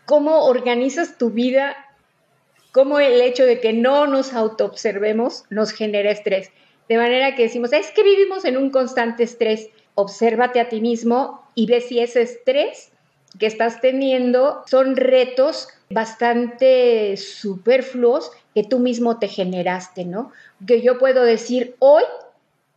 ¿Cómo 0.05 0.45
organizas 0.45 1.19
tu 1.19 1.29
vida? 1.29 1.75
¿Cómo 2.71 2.99
el 2.99 3.21
hecho 3.21 3.45
de 3.45 3.59
que 3.59 3.73
no 3.73 4.07
nos 4.07 4.33
autoobservemos 4.33 5.43
nos 5.51 5.71
genera 5.71 6.09
estrés? 6.09 6.49
De 6.89 6.97
manera 6.97 7.35
que 7.35 7.43
decimos, 7.43 7.71
es 7.73 7.91
que 7.91 8.01
vivimos 8.01 8.43
en 8.43 8.57
un 8.57 8.71
constante 8.71 9.21
estrés. 9.21 9.69
Obsérvate 9.95 10.59
a 10.59 10.69
ti 10.69 10.81
mismo 10.81 11.43
y 11.55 11.65
ve 11.65 11.81
si 11.81 11.99
ese 11.99 12.21
estrés 12.21 12.91
que 13.39 13.45
estás 13.45 13.81
teniendo 13.81 14.63
son 14.67 14.95
retos 14.95 15.69
bastante 15.89 17.17
superfluos 17.17 18.31
que 18.53 18.63
tú 18.63 18.79
mismo 18.79 19.19
te 19.19 19.27
generaste, 19.27 20.05
¿no? 20.05 20.31
Que 20.65 20.81
yo 20.81 20.97
puedo 20.97 21.23
decir, 21.23 21.75
hoy 21.79 22.03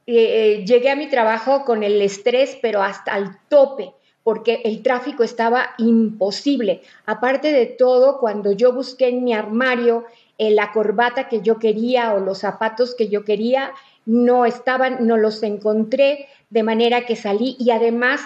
eh, 0.06 0.60
eh, 0.60 0.64
llegué 0.66 0.90
a 0.90 0.96
mi 0.96 1.08
trabajo 1.08 1.64
con 1.64 1.82
el 1.82 2.00
estrés, 2.02 2.58
pero 2.60 2.82
hasta 2.82 3.16
el 3.16 3.30
tope, 3.48 3.92
porque 4.22 4.60
el 4.64 4.82
tráfico 4.82 5.22
estaba 5.22 5.70
imposible. 5.78 6.82
Aparte 7.06 7.52
de 7.52 7.66
todo, 7.66 8.18
cuando 8.18 8.52
yo 8.52 8.72
busqué 8.72 9.08
en 9.08 9.24
mi 9.24 9.32
armario 9.32 10.04
eh, 10.38 10.50
la 10.50 10.72
corbata 10.72 11.28
que 11.28 11.40
yo 11.40 11.58
quería 11.58 12.14
o 12.14 12.20
los 12.20 12.38
zapatos 12.38 12.94
que 12.94 13.08
yo 13.08 13.24
quería, 13.24 13.72
no 14.06 14.44
estaban, 14.44 15.06
no 15.06 15.16
los 15.16 15.42
encontré, 15.42 16.28
de 16.54 16.62
manera 16.62 17.04
que 17.04 17.16
salí 17.16 17.56
y 17.58 17.72
además 17.72 18.20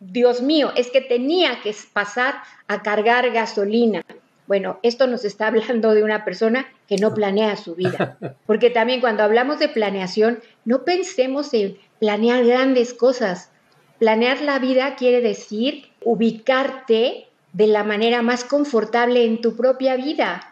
Dios 0.00 0.40
mío, 0.40 0.72
es 0.74 0.90
que 0.90 1.02
tenía 1.02 1.60
que 1.62 1.76
pasar 1.92 2.36
a 2.66 2.82
cargar 2.82 3.30
gasolina. 3.30 4.02
Bueno, 4.46 4.80
esto 4.82 5.06
nos 5.06 5.26
está 5.26 5.48
hablando 5.48 5.92
de 5.92 6.02
una 6.02 6.24
persona 6.24 6.66
que 6.88 6.96
no 6.96 7.12
planea 7.12 7.56
su 7.56 7.74
vida. 7.74 8.16
Porque 8.46 8.70
también 8.70 9.02
cuando 9.02 9.22
hablamos 9.22 9.58
de 9.58 9.68
planeación, 9.68 10.40
no 10.64 10.84
pensemos 10.84 11.52
en 11.52 11.76
planear 12.00 12.42
grandes 12.44 12.94
cosas. 12.94 13.50
Planear 13.98 14.40
la 14.40 14.58
vida 14.58 14.96
quiere 14.96 15.20
decir 15.20 15.90
ubicarte 16.02 17.28
de 17.52 17.66
la 17.66 17.84
manera 17.84 18.22
más 18.22 18.44
confortable 18.44 19.26
en 19.26 19.42
tu 19.42 19.56
propia 19.56 19.96
vida. 19.96 20.51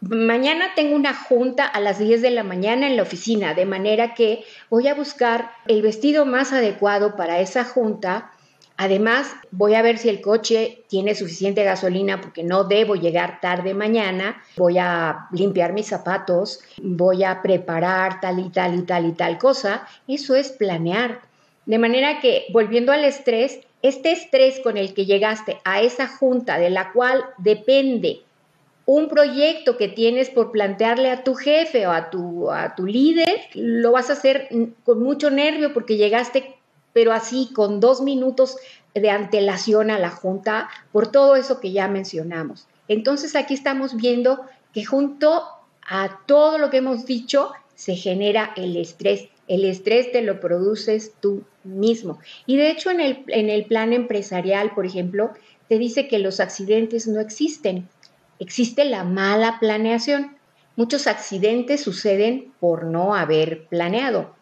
Mañana 0.00 0.72
tengo 0.74 0.94
una 0.94 1.14
junta 1.14 1.66
a 1.66 1.80
las 1.80 1.98
10 1.98 2.22
de 2.22 2.30
la 2.30 2.44
mañana 2.44 2.86
en 2.86 2.96
la 2.96 3.02
oficina, 3.02 3.54
de 3.54 3.66
manera 3.66 4.14
que 4.14 4.44
voy 4.70 4.88
a 4.88 4.94
buscar 4.94 5.50
el 5.66 5.82
vestido 5.82 6.26
más 6.26 6.52
adecuado 6.52 7.16
para 7.16 7.40
esa 7.40 7.64
junta 7.64 8.30
Además, 8.78 9.34
voy 9.50 9.74
a 9.74 9.80
ver 9.80 9.96
si 9.96 10.10
el 10.10 10.20
coche 10.20 10.84
tiene 10.88 11.14
suficiente 11.14 11.64
gasolina 11.64 12.20
porque 12.20 12.44
no 12.44 12.64
debo 12.64 12.94
llegar 12.94 13.40
tarde 13.40 13.72
mañana. 13.72 14.42
Voy 14.56 14.76
a 14.78 15.28
limpiar 15.32 15.72
mis 15.72 15.86
zapatos, 15.86 16.60
voy 16.82 17.24
a 17.24 17.40
preparar 17.40 18.20
tal 18.20 18.38
y 18.38 18.50
tal 18.50 18.78
y 18.78 18.82
tal 18.82 19.06
y 19.06 19.12
tal 19.12 19.38
cosa. 19.38 19.86
Eso 20.06 20.34
es 20.34 20.52
planear. 20.52 21.20
De 21.64 21.78
manera 21.78 22.20
que, 22.20 22.44
volviendo 22.52 22.92
al 22.92 23.04
estrés, 23.04 23.60
este 23.80 24.12
estrés 24.12 24.60
con 24.60 24.76
el 24.76 24.92
que 24.92 25.06
llegaste 25.06 25.58
a 25.64 25.80
esa 25.80 26.06
junta 26.06 26.58
de 26.58 26.68
la 26.68 26.92
cual 26.92 27.24
depende 27.38 28.25
un 28.86 29.08
proyecto 29.08 29.76
que 29.76 29.88
tienes 29.88 30.30
por 30.30 30.52
plantearle 30.52 31.10
a 31.10 31.24
tu 31.24 31.34
jefe 31.34 31.86
o 31.86 31.90
a 31.90 32.08
tu, 32.08 32.50
a 32.50 32.74
tu 32.76 32.86
líder, 32.86 33.40
lo 33.54 33.92
vas 33.92 34.08
a 34.10 34.14
hacer 34.14 34.48
con 34.84 35.02
mucho 35.02 35.30
nervio 35.30 35.74
porque 35.74 35.96
llegaste 35.96 36.56
pero 36.92 37.12
así 37.12 37.50
con 37.52 37.78
dos 37.78 38.00
minutos 38.00 38.56
de 38.94 39.10
antelación 39.10 39.90
a 39.90 39.98
la 39.98 40.08
Junta 40.08 40.70
por 40.92 41.12
todo 41.12 41.36
eso 41.36 41.60
que 41.60 41.72
ya 41.72 41.88
mencionamos. 41.88 42.68
Entonces 42.88 43.36
aquí 43.36 43.52
estamos 43.52 43.96
viendo 43.96 44.46
que 44.72 44.82
junto 44.82 45.42
a 45.86 46.20
todo 46.24 46.56
lo 46.56 46.70
que 46.70 46.78
hemos 46.78 47.04
dicho 47.04 47.50
se 47.74 47.96
genera 47.96 48.52
el 48.56 48.78
estrés. 48.78 49.28
El 49.46 49.66
estrés 49.66 50.10
te 50.10 50.22
lo 50.22 50.40
produces 50.40 51.12
tú 51.20 51.44
mismo. 51.64 52.18
Y 52.46 52.56
de 52.56 52.70
hecho 52.70 52.90
en 52.90 53.00
el, 53.00 53.24
en 53.28 53.50
el 53.50 53.66
plan 53.66 53.92
empresarial, 53.92 54.72
por 54.74 54.86
ejemplo, 54.86 55.32
te 55.68 55.78
dice 55.78 56.08
que 56.08 56.18
los 56.18 56.40
accidentes 56.40 57.06
no 57.06 57.20
existen. 57.20 57.88
Existe 58.38 58.84
la 58.84 59.04
mala 59.04 59.58
planeación. 59.60 60.36
Muchos 60.76 61.06
accidentes 61.06 61.80
suceden 61.80 62.52
por 62.60 62.84
no 62.84 63.14
haber 63.14 63.66
planeado. 63.66 64.34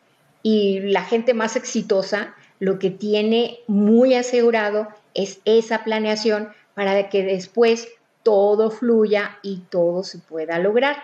Y 0.43 0.81
la 0.81 1.05
gente 1.05 1.33
más 1.35 1.57
exitosa 1.57 2.35
lo 2.59 2.79
que 2.79 2.91
tiene 2.91 3.59
muy 3.67 4.15
asegurado 4.15 4.89
es 5.15 5.41
esa 5.45 5.85
planeación 5.85 6.49
para 6.75 7.09
que 7.09 7.23
después 7.23 7.89
todo 8.23 8.71
fluya 8.71 9.39
y 9.43 9.59
todo 9.71 10.03
se 10.03 10.19
pueda 10.19 10.59
lograr. 10.59 10.97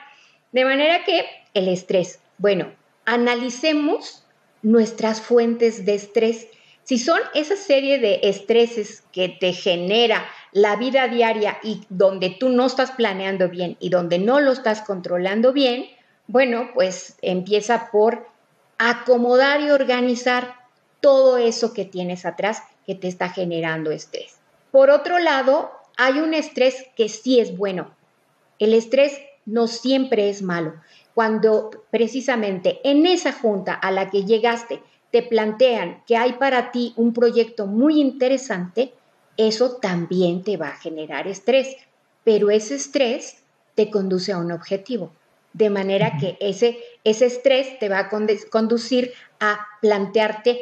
De 0.53 0.64
manera 0.64 1.05
que 1.05 1.24
el 1.55 1.68
estrés, 1.68 2.20
bueno, 2.38 2.72
analicemos 3.05 4.24
nuestras 4.62 5.20
fuentes 5.20 5.85
de 5.85 5.94
estrés. 5.94 6.48
Si 6.90 6.98
son 6.98 7.20
esa 7.35 7.55
serie 7.55 8.00
de 8.00 8.18
estreses 8.24 9.05
que 9.12 9.29
te 9.29 9.53
genera 9.53 10.26
la 10.50 10.74
vida 10.74 11.07
diaria 11.07 11.59
y 11.62 11.83
donde 11.88 12.31
tú 12.31 12.48
no 12.48 12.66
estás 12.66 12.90
planeando 12.90 13.48
bien 13.48 13.76
y 13.79 13.90
donde 13.90 14.18
no 14.18 14.40
lo 14.40 14.50
estás 14.50 14.83
controlando 14.83 15.53
bien, 15.53 15.87
bueno, 16.26 16.70
pues 16.74 17.16
empieza 17.22 17.92
por 17.92 18.26
acomodar 18.79 19.61
y 19.61 19.70
organizar 19.70 20.57
todo 21.00 21.38
eso 21.38 21.74
que 21.74 21.85
tienes 21.85 22.26
atrás 22.26 22.61
que 22.85 22.96
te 22.96 23.07
está 23.07 23.29
generando 23.29 23.92
estrés. 23.92 24.40
Por 24.72 24.90
otro 24.90 25.20
lado, 25.20 25.70
hay 25.96 26.18
un 26.18 26.35
estrés 26.35 26.87
que 26.96 27.09
sí 27.09 27.38
es 27.38 27.57
bueno. 27.57 27.94
El 28.59 28.74
estrés 28.74 29.16
no 29.46 29.68
siempre 29.68 30.29
es 30.29 30.42
malo. 30.42 30.74
Cuando 31.14 31.70
precisamente 31.92 32.81
en 32.83 33.07
esa 33.07 33.33
junta 33.33 33.74
a 33.74 33.92
la 33.92 34.11
que 34.11 34.24
llegaste 34.24 34.83
te 35.11 35.23
plantean 35.23 36.03
que 36.07 36.16
hay 36.16 36.35
para 36.35 36.70
ti 36.70 36.92
un 36.96 37.12
proyecto 37.12 37.66
muy 37.66 38.01
interesante, 38.01 38.92
eso 39.37 39.77
también 39.77 40.44
te 40.44 40.57
va 40.57 40.68
a 40.68 40.77
generar 40.77 41.27
estrés, 41.27 41.77
pero 42.25 42.51
ese 42.51 42.75
estrés 42.75 43.42
te 43.75 43.90
conduce 43.90 44.33
a 44.33 44.38
un 44.38 44.53
objetivo. 44.53 45.12
De 45.53 45.70
manera 45.70 46.16
que 46.20 46.37
ese, 46.40 46.79
ese 47.03 47.27
estrés 47.27 47.79
te 47.81 47.88
va 47.88 47.99
a 47.99 48.09
conducir 48.09 49.12
a 49.40 49.66
plantearte 49.81 50.61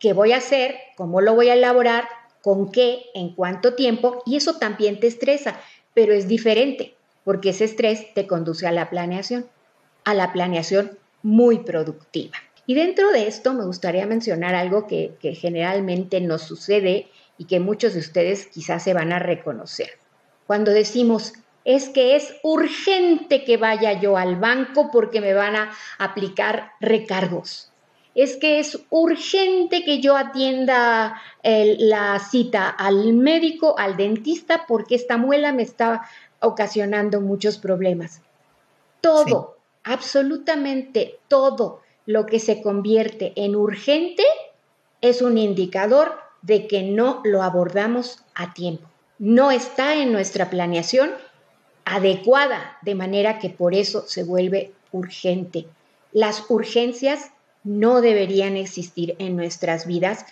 qué 0.00 0.12
voy 0.12 0.32
a 0.32 0.38
hacer, 0.38 0.76
cómo 0.96 1.20
lo 1.20 1.34
voy 1.34 1.48
a 1.48 1.54
elaborar, 1.54 2.08
con 2.42 2.70
qué, 2.70 3.02
en 3.14 3.34
cuánto 3.34 3.74
tiempo, 3.74 4.22
y 4.24 4.36
eso 4.36 4.58
también 4.58 5.00
te 5.00 5.06
estresa, 5.06 5.60
pero 5.94 6.12
es 6.12 6.28
diferente, 6.28 6.94
porque 7.24 7.50
ese 7.50 7.64
estrés 7.64 8.14
te 8.14 8.26
conduce 8.26 8.66
a 8.66 8.72
la 8.72 8.88
planeación, 8.88 9.46
a 10.04 10.14
la 10.14 10.32
planeación 10.32 10.98
muy 11.22 11.58
productiva. 11.58 12.36
Y 12.66 12.74
dentro 12.74 13.10
de 13.12 13.28
esto 13.28 13.54
me 13.54 13.64
gustaría 13.64 14.06
mencionar 14.06 14.54
algo 14.54 14.86
que, 14.86 15.14
que 15.20 15.34
generalmente 15.34 16.20
nos 16.20 16.42
sucede 16.42 17.08
y 17.38 17.44
que 17.44 17.60
muchos 17.60 17.94
de 17.94 18.00
ustedes 18.00 18.46
quizás 18.46 18.82
se 18.82 18.94
van 18.94 19.12
a 19.12 19.18
reconocer. 19.18 19.90
Cuando 20.46 20.72
decimos, 20.72 21.34
es 21.64 21.88
que 21.88 22.16
es 22.16 22.34
urgente 22.42 23.44
que 23.44 23.56
vaya 23.56 24.00
yo 24.00 24.16
al 24.16 24.36
banco 24.36 24.90
porque 24.90 25.20
me 25.20 25.34
van 25.34 25.56
a 25.56 25.72
aplicar 25.98 26.72
recargos 26.80 27.70
es 28.16 28.38
que 28.38 28.58
es 28.58 28.80
urgente 28.88 29.84
que 29.84 30.00
yo 30.00 30.16
atienda 30.16 31.20
la 31.42 32.18
cita 32.18 32.70
al 32.70 33.12
médico, 33.12 33.78
al 33.78 33.98
dentista, 33.98 34.64
porque 34.66 34.94
esta 34.94 35.18
muela 35.18 35.52
me 35.52 35.62
está 35.62 36.08
ocasionando 36.40 37.20
muchos 37.20 37.58
problemas. 37.58 38.22
Todo, 39.02 39.58
absolutamente 39.84 41.18
todo 41.28 41.82
lo 42.06 42.26
que 42.26 42.38
se 42.38 42.62
convierte 42.62 43.32
en 43.36 43.56
urgente 43.56 44.22
es 45.00 45.22
un 45.22 45.36
indicador 45.38 46.14
de 46.42 46.66
que 46.66 46.82
no 46.82 47.20
lo 47.24 47.42
abordamos 47.42 48.20
a 48.34 48.54
tiempo. 48.54 48.88
No 49.18 49.50
está 49.50 49.96
en 49.96 50.12
nuestra 50.12 50.48
planeación 50.48 51.10
adecuada, 51.84 52.78
de 52.82 52.94
manera 52.94 53.38
que 53.38 53.50
por 53.50 53.74
eso 53.74 54.04
se 54.06 54.22
vuelve 54.22 54.72
urgente. 54.92 55.66
Las 56.12 56.44
urgencias 56.48 57.30
no 57.64 58.00
deberían 58.00 58.56
existir 58.56 59.16
en 59.18 59.36
nuestras 59.36 59.86
vidas 59.86 60.24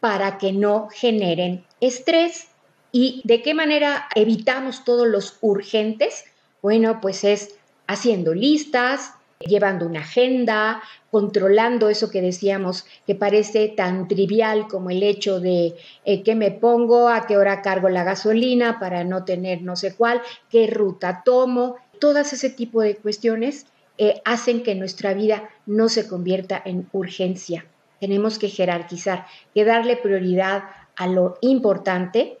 para 0.00 0.38
que 0.38 0.52
no 0.52 0.88
generen 0.88 1.64
estrés. 1.80 2.48
¿Y 2.90 3.22
de 3.24 3.42
qué 3.42 3.54
manera 3.54 4.08
evitamos 4.14 4.84
todos 4.84 5.06
los 5.06 5.38
urgentes? 5.40 6.24
Bueno, 6.60 7.00
pues 7.00 7.24
es 7.24 7.54
haciendo 7.86 8.34
listas, 8.34 9.12
llevando 9.46 9.86
una 9.86 10.00
agenda, 10.00 10.82
controlando 11.10 11.88
eso 11.88 12.10
que 12.10 12.22
decíamos 12.22 12.86
que 13.06 13.14
parece 13.14 13.68
tan 13.68 14.08
trivial 14.08 14.66
como 14.68 14.90
el 14.90 15.02
hecho 15.02 15.40
de 15.40 15.74
eh, 16.04 16.22
qué 16.22 16.34
me 16.34 16.50
pongo, 16.50 17.08
a 17.08 17.26
qué 17.26 17.36
hora 17.36 17.62
cargo 17.62 17.88
la 17.88 18.04
gasolina 18.04 18.78
para 18.80 19.04
no 19.04 19.24
tener 19.24 19.62
no 19.62 19.76
sé 19.76 19.94
cuál, 19.94 20.22
qué 20.50 20.66
ruta 20.66 21.22
tomo, 21.24 21.76
todas 22.00 22.32
ese 22.32 22.50
tipo 22.50 22.82
de 22.82 22.96
cuestiones 22.96 23.66
eh, 23.98 24.22
hacen 24.24 24.62
que 24.62 24.74
nuestra 24.74 25.14
vida 25.14 25.50
no 25.66 25.88
se 25.88 26.08
convierta 26.08 26.60
en 26.64 26.88
urgencia. 26.92 27.66
Tenemos 28.00 28.38
que 28.38 28.48
jerarquizar, 28.48 29.26
que 29.54 29.64
darle 29.64 29.96
prioridad 29.96 30.64
a 30.96 31.06
lo 31.06 31.38
importante 31.40 32.38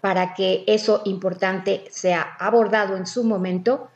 para 0.00 0.34
que 0.34 0.64
eso 0.66 1.02
importante 1.04 1.84
sea 1.90 2.22
abordado 2.38 2.96
en 2.96 3.06
su 3.06 3.24
momento, 3.24 3.88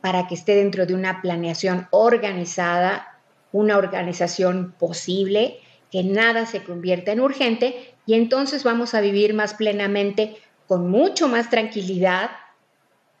para 0.00 0.26
que 0.26 0.34
esté 0.34 0.54
dentro 0.54 0.86
de 0.86 0.94
una 0.94 1.20
planeación 1.20 1.88
organizada, 1.90 3.18
una 3.52 3.76
organización 3.76 4.74
posible, 4.78 5.58
que 5.90 6.04
nada 6.04 6.46
se 6.46 6.62
convierta 6.62 7.12
en 7.12 7.20
urgente 7.20 7.94
y 8.06 8.14
entonces 8.14 8.64
vamos 8.64 8.94
a 8.94 9.00
vivir 9.00 9.34
más 9.34 9.54
plenamente, 9.54 10.36
con 10.66 10.88
mucho 10.88 11.28
más 11.28 11.50
tranquilidad, 11.50 12.30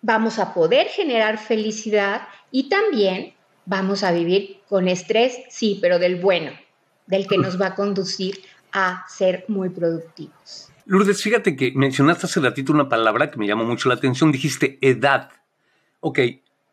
vamos 0.02 0.38
a 0.38 0.54
poder 0.54 0.86
generar 0.86 1.38
felicidad 1.38 2.22
y 2.50 2.68
también 2.68 3.34
vamos 3.66 4.02
a 4.02 4.12
vivir 4.12 4.60
con 4.68 4.88
estrés, 4.88 5.38
sí, 5.48 5.78
pero 5.82 5.98
del 5.98 6.16
bueno, 6.16 6.52
del 7.06 7.26
que 7.26 7.38
nos 7.38 7.60
va 7.60 7.66
a 7.66 7.74
conducir 7.74 8.40
a 8.72 9.04
ser 9.08 9.44
muy 9.48 9.68
productivos. 9.68 10.68
Lourdes, 10.86 11.22
fíjate 11.22 11.54
que 11.56 11.72
mencionaste 11.74 12.26
hace 12.26 12.40
ratito 12.40 12.72
una 12.72 12.88
palabra 12.88 13.30
que 13.30 13.38
me 13.38 13.46
llamó 13.46 13.64
mucho 13.64 13.88
la 13.88 13.96
atención, 13.96 14.32
dijiste 14.32 14.78
edad. 14.80 15.30
Ok, 16.00 16.18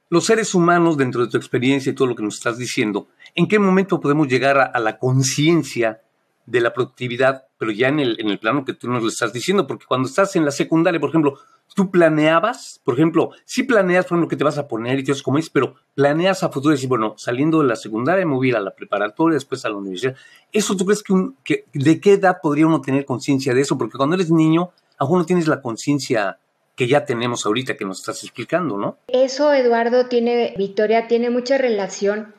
los 0.10 0.26
seres 0.26 0.54
humanos, 0.54 0.98
dentro 0.98 1.26
de 1.26 1.32
tu 1.32 1.38
experiencia 1.38 1.92
y 1.92 1.96
todo 1.96 2.08
lo 2.08 2.16
que 2.16 2.24
nos 2.24 2.36
estás 2.36 2.58
diciendo, 2.58 3.08
¿en 3.36 3.48
qué 3.48 3.60
momento 3.60 4.00
podemos 4.00 4.28
llegar 4.28 4.72
a, 4.74 4.80
la 4.80 4.98
conciencia 4.98 6.02
de 6.46 6.62
la 6.62 6.74
productividad, 6.74 7.46
pero 7.58 7.72
ya 7.72 7.90
en 7.90 8.00
el, 8.00 8.20
en 8.20 8.30
el 8.30 8.40
plano 8.40 8.64
que 8.64 8.74
tú 8.74 8.90
nos 8.90 9.04
lo 9.04 9.10
estás 9.10 9.34
diciendo? 9.34 9.68
Porque 9.68 9.86
cuando 9.86 10.08
estás 10.08 10.36
en 10.36 10.46
la 10.46 10.52
secundaria, 10.52 11.00
por 11.00 11.10
ejemplo, 11.10 11.40
tú 11.76 11.92
planeabas, 11.92 12.82
por 12.84 12.96
ejemplo, 12.96 13.32
sí 13.46 13.64
planeas 13.64 14.06
por 14.06 14.18
lo 14.18 14.28
que 14.28 14.36
te 14.36 14.44
vas 14.44 14.58
a 14.58 14.68
poner 14.68 15.00
y 15.00 15.04
todo 15.04 15.14
eso 15.14 15.24
como 15.24 15.38
es, 15.38 15.50
pero 15.50 15.76
planeas 15.94 16.44
a 16.44 16.50
futuro 16.50 16.74
y 16.74 16.78
decir, 16.78 16.90
bueno, 16.90 17.16
saliendo 17.18 17.62
de 17.62 17.68
la 17.68 17.76
secundaria 17.76 18.26
me 18.26 18.34
voy 18.34 18.48
a 18.48 18.50
ir 18.50 18.56
a 18.56 18.62
la 18.62 18.76
preparatoria, 18.76 19.36
después 19.36 19.64
a 19.66 19.70
la 19.70 19.76
universidad. 19.76 20.16
¿Eso 20.52 20.76
tú 20.76 20.86
crees 20.86 21.04
que, 21.44 21.66
de 21.74 22.02
qué 22.02 22.14
edad 22.14 22.38
podría 22.42 22.68
uno 22.68 22.82
tener 22.82 23.06
conciencia 23.06 23.54
de 23.54 23.62
eso? 23.62 23.78
Porque 23.78 23.98
cuando 23.98 24.16
eres 24.16 24.32
niño, 24.32 24.72
aún 24.98 25.20
no 25.20 25.26
tienes 25.26 25.48
la 25.48 25.62
conciencia 25.62 26.40
que 26.78 26.88
ya 26.88 27.06
tenemos 27.06 27.46
ahorita 27.46 27.76
que 27.76 27.86
nos 27.86 28.00
estás 28.00 28.24
explicando, 28.24 28.78
¿no? 28.78 29.00
Eso, 29.08 29.52
Eduardo, 29.52 30.06
tiene, 30.06 30.54
Victoria, 30.58 31.08
tiene 31.08 31.32
mucha 31.32 31.58
relación 31.58 32.36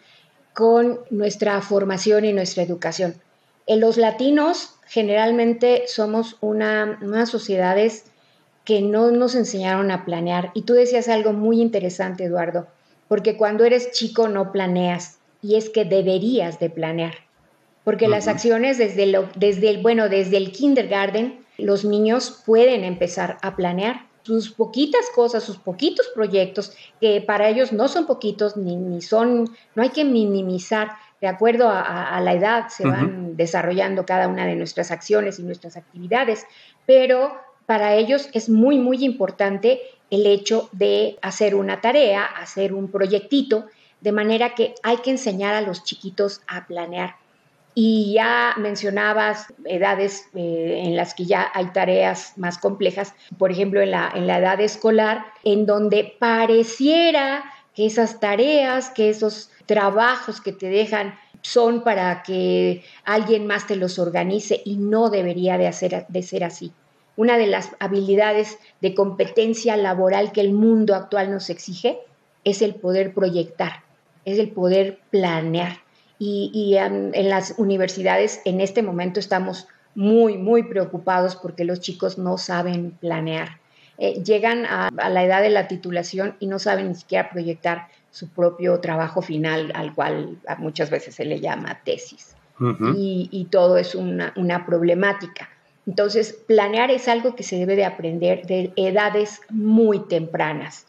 con 0.55 1.01
nuestra 1.11 1.61
formación 1.61 2.24
y 2.24 2.33
nuestra 2.33 2.62
educación. 2.62 3.16
En 3.66 3.81
los 3.81 3.96
latinos 3.96 4.77
generalmente 4.87 5.83
somos 5.88 6.37
una, 6.40 7.01
unas 7.03 7.29
sociedades 7.29 8.05
que 8.64 8.81
no 8.81 9.11
nos 9.11 9.35
enseñaron 9.35 9.90
a 9.90 10.05
planear. 10.05 10.53
Y 10.55 10.62
tú 10.62 10.74
decías 10.74 11.09
algo 11.09 11.33
muy 11.33 11.61
interesante, 11.61 12.24
Eduardo, 12.24 12.68
porque 13.09 13.37
cuando 13.37 13.64
eres 13.64 13.90
chico 13.90 14.29
no 14.29 14.53
planeas 14.53 15.18
y 15.42 15.57
es 15.57 15.68
que 15.68 15.85
deberías 15.85 16.61
de 16.61 16.70
planear. 16.70 17.14
Porque 17.83 18.07
las 18.07 18.29
acciones 18.29 18.79
desde, 18.79 19.07
lo, 19.07 19.29
desde 19.35 19.70
el, 19.70 19.83
bueno, 19.83 20.09
desde 20.09 20.37
el 20.37 20.53
kindergarten, 20.53 21.44
los 21.57 21.85
niños 21.85 22.42
pueden 22.46 22.85
empezar 22.85 23.38
a 23.42 23.57
planear 23.57 24.08
sus 24.29 24.51
poquitas 24.51 25.07
cosas, 25.14 25.43
sus 25.43 25.57
poquitos 25.57 26.07
proyectos, 26.14 26.73
que 27.01 27.23
para 27.23 27.49
ellos 27.49 27.73
no 27.73 27.88
son 27.88 28.07
poquitos 28.07 28.59
ni, 28.59 28.77
ni 28.77 29.01
son, 29.01 29.49
no 29.75 29.83
hay 29.83 29.88
que 29.88 30.05
minimizar, 30.05 30.91
de 31.23 31.29
acuerdo 31.29 31.71
a, 31.71 32.21
la 32.21 32.35
edad 32.35 32.69
se 32.69 32.87
van 32.87 33.37
desarrollando 33.37 34.05
cada 34.05 34.29
una 34.29 34.45
de 34.45 34.55
nuestras 34.55 34.91
acciones 34.91 35.38
y 35.38 35.43
nuestras 35.43 35.79
actividades, 35.79 36.47
pero 36.85 37.41
para 37.64 37.95
ellos 37.95 38.29
es 38.35 38.51
muy, 38.51 38.79
muy 38.79 39.03
importante 39.03 39.81
el 40.11 40.27
hecho 40.27 40.69
de 40.73 41.19
hacer 41.23 41.55
una 41.55 41.81
tarea, 41.81 42.25
hacer 42.25 42.75
un 42.75 42.88
proyectito, 42.91 43.64
de 44.03 44.12
manera 44.12 44.55
que 44.55 44.75
hay 44.83 44.99
que 44.99 45.11
enseñar 45.11 45.55
a 45.55 45.62
los 45.62 45.85
chiquitos 45.85 46.43
a 46.47 46.67
planear. 46.67 47.17
Y 47.81 48.14
ya 48.14 48.55
mencionabas 48.57 49.55
edades 49.64 50.25
eh, 50.35 50.83
en 50.85 50.97
las 50.97 51.14
que 51.14 51.27
ya 51.27 51.49
hay 51.55 51.67
tareas 51.67 52.33
más 52.37 52.59
complejas, 52.59 53.14
por 53.38 53.53
ejemplo, 53.53 53.81
en 53.81 53.93
la, 53.93 54.11
en 54.12 54.27
la 54.27 54.38
edad 54.38 54.61
escolar, 54.61 55.27
en 55.45 55.64
donde 55.64 56.17
pareciera 56.19 57.45
que 57.77 57.87
esas 57.87 58.19
tareas, 58.19 58.91
que 58.91 59.11
esos 59.11 59.53
trabajos 59.67 60.41
que 60.41 60.51
te 60.51 60.69
dejan 60.69 61.14
son 61.43 61.85
para 61.85 62.25
que 62.25 62.83
alguien 63.05 63.47
más 63.47 63.69
te 63.69 63.77
los 63.77 64.01
organice 64.01 64.61
y 64.64 64.77
no 64.77 65.09
debería 65.09 65.57
de, 65.57 65.69
hacer, 65.69 66.05
de 66.09 66.23
ser 66.25 66.43
así 66.43 66.73
una 67.14 67.38
de 67.38 67.47
las 67.47 67.71
habilidades 67.79 68.59
de 68.81 68.95
competencia 68.95 69.77
laboral 69.77 70.33
que 70.33 70.41
el 70.41 70.53
mundo 70.53 70.97
actual 70.97 71.31
nos 71.31 71.49
exige 71.49 72.01
es 72.43 72.61
el 72.61 72.75
poder 72.75 73.14
proyectar, 73.14 73.85
es 74.25 74.41
el 74.41 74.51
poder 74.51 74.99
planear. 75.11 75.79
Y, 76.18 76.76
en, 76.76 77.12
las 77.28 77.54
universidades 77.59 78.40
en 78.44 78.61
este 78.61 78.83
momento 78.83 79.20
estamos 79.20 79.68
muy, 79.94 80.37
muy 80.37 80.64
preocupados 80.64 81.37
porque 81.37 81.64
los 81.64 81.81
chicos 81.81 82.18
no 82.18 82.38
saben 82.38 82.90
planear. 82.90 83.61
Eh, 83.98 84.22
llegan 84.24 84.66
a, 84.66 84.90
la 84.92 85.24
edad 85.24 85.42
de 85.42 85.50
la 85.50 85.68
titulación 85.68 86.37
y 86.40 86.46
no 86.46 86.59
saben 86.59 86.88
ni 86.88 86.94
siquiera 86.94 87.31
proyectar 87.31 87.88
su 88.11 88.28
propio 88.28 88.81
trabajo 88.81 89.22
final, 89.22 89.70
al 89.74 89.94
cual 89.94 90.38
muchas 90.59 90.90
veces 90.90 91.14
se 91.14 91.24
le 91.24 91.40
llama 91.40 91.81
tesis. 91.85 92.35
y, 92.96 93.46
todo 93.52 93.76
es 93.76 93.94
una, 93.94 94.33
una 94.37 94.66
problemática. 94.66 95.48
Entonces, 95.87 96.33
planear 96.46 96.90
es 96.90 97.07
algo 97.09 97.37
que 97.37 97.44
se 97.44 97.57
debe 97.57 97.76
de 97.76 97.85
aprender 97.85 98.44
de 98.46 98.72
edades 98.76 99.40
muy 99.48 100.00
tempranas. 100.00 100.88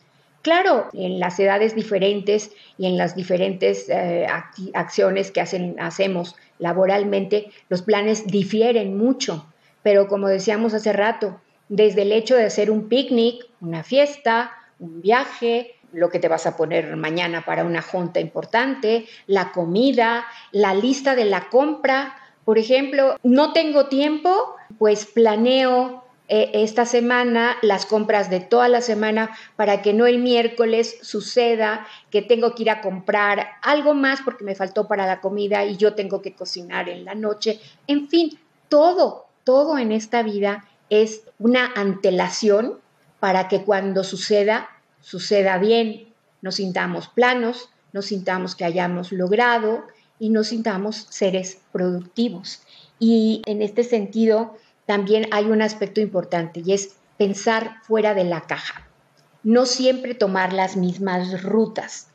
Claro, 0.50 0.90
en 0.94 1.20
las 1.20 1.40
edades 1.40 1.76
diferentes 1.76 2.50
y 2.80 2.88
en 2.88 2.98
las 2.98 3.16
diferentes 3.16 3.88
eh, 3.88 4.26
acciones 4.74 5.30
que 5.30 5.42
hacemos 5.42 6.36
laboralmente, 6.58 7.52
los 7.70 7.84
planes 7.84 8.26
difieren 8.26 8.98
mucho, 8.98 9.46
pero 9.84 10.08
como 10.08 10.28
decíamos 10.28 10.74
hace 10.74 10.92
rato, 10.92 11.40
desde 11.68 12.02
el 12.02 12.12
hecho 12.12 12.36
de 12.36 12.46
hacer 12.46 12.72
un 12.72 12.90
picnic, 12.90 13.46
una 13.62 13.84
fiesta, 13.84 14.52
un 14.80 15.04
viaje, 15.04 15.76
lo 15.94 16.10
que 16.10 16.18
te 16.18 16.28
vas 16.28 16.48
a 16.48 16.58
poner 16.58 16.96
mañana 16.96 17.46
para 17.46 17.64
una 17.64 17.84
junta 17.84 18.20
importante, 18.20 19.06
la 19.28 19.52
comida, 19.52 20.26
la 20.52 20.74
lista 20.74 21.16
de 21.16 21.26
la 21.26 21.50
compra, 21.50 22.16
por 22.44 22.58
ejemplo, 22.58 23.18
no 23.22 23.54
tengo 23.54 23.86
tiempo, 23.86 24.56
pues 24.80 25.06
planeo 25.06 26.09
eh, 26.32 26.52
esta 26.54 26.86
semana 26.86 27.58
las 27.64 27.88
compras 27.88 28.30
de 28.30 28.40
toda 28.40 28.68
la 28.68 28.82
semana 28.82 29.36
para 29.56 29.82
que 29.82 29.94
no 29.94 30.06
el 30.06 30.20
miércoles 30.20 31.00
suceda 31.02 31.88
que 32.12 32.22
tengo 32.22 32.54
que 32.54 32.62
ir 32.62 32.70
a 32.70 32.82
comprar 32.82 33.48
algo 33.64 33.96
más 33.96 34.22
porque 34.22 34.44
me 34.44 34.54
faltó 34.54 34.88
para 34.88 35.08
la 35.08 35.22
comida 35.22 35.66
y 35.66 35.76
yo 35.76 35.96
tengo 35.96 36.22
que 36.22 36.36
cocinar 36.36 36.88
en 36.88 37.04
la 37.04 37.16
noche. 37.16 37.60
En 37.88 38.10
fin, 38.10 38.40
todo, 38.70 39.26
todo 39.44 39.80
en 39.80 39.92
esta 39.92 40.22
vida 40.22 40.66
es 40.92 41.24
una 41.40 41.66
antelación 41.76 42.78
para 43.20 43.48
que 43.48 43.64
cuando 43.64 44.04
suceda, 44.04 44.70
suceda 45.02 45.58
bien, 45.58 46.14
nos 46.44 46.56
sintamos 46.56 47.08
planos, 47.08 47.70
nos 47.92 48.06
sintamos 48.06 48.56
que 48.56 48.66
hayamos 48.66 49.12
logrado 49.12 49.84
y 50.20 50.30
nos 50.30 50.50
sintamos 50.50 51.08
seres 51.10 51.60
productivos. 51.72 52.62
Y 53.00 53.42
en 53.48 53.64
este 53.64 53.84
sentido, 53.84 54.58
también 54.90 55.28
hay 55.30 55.46
un 55.46 55.62
aspecto 55.62 56.02
importante 56.02 56.64
y 56.66 56.74
es 56.74 56.96
pensar 57.16 57.76
fuera 57.84 58.16
de 58.16 58.24
la 58.24 58.42
caja, 58.42 58.88
no 59.44 59.68
siempre 59.68 60.16
tomar 60.16 60.52
las 60.52 60.78
mismas 60.78 61.44
rutas. 61.44 62.08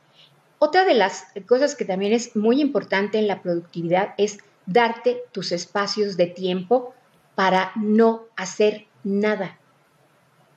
Otra 0.58 0.84
de 0.84 0.94
las 0.94 1.24
cosas 1.46 1.76
que 1.76 1.84
también 1.84 2.12
es 2.12 2.34
muy 2.34 2.60
importante 2.60 3.20
en 3.20 3.28
la 3.28 3.42
productividad 3.42 4.14
es 4.18 4.38
darte 4.66 5.22
tus 5.30 5.52
espacios 5.52 6.16
de 6.16 6.26
tiempo 6.26 6.92
para 7.36 7.70
no 7.76 8.24
hacer 8.34 8.86
nada. 9.04 9.56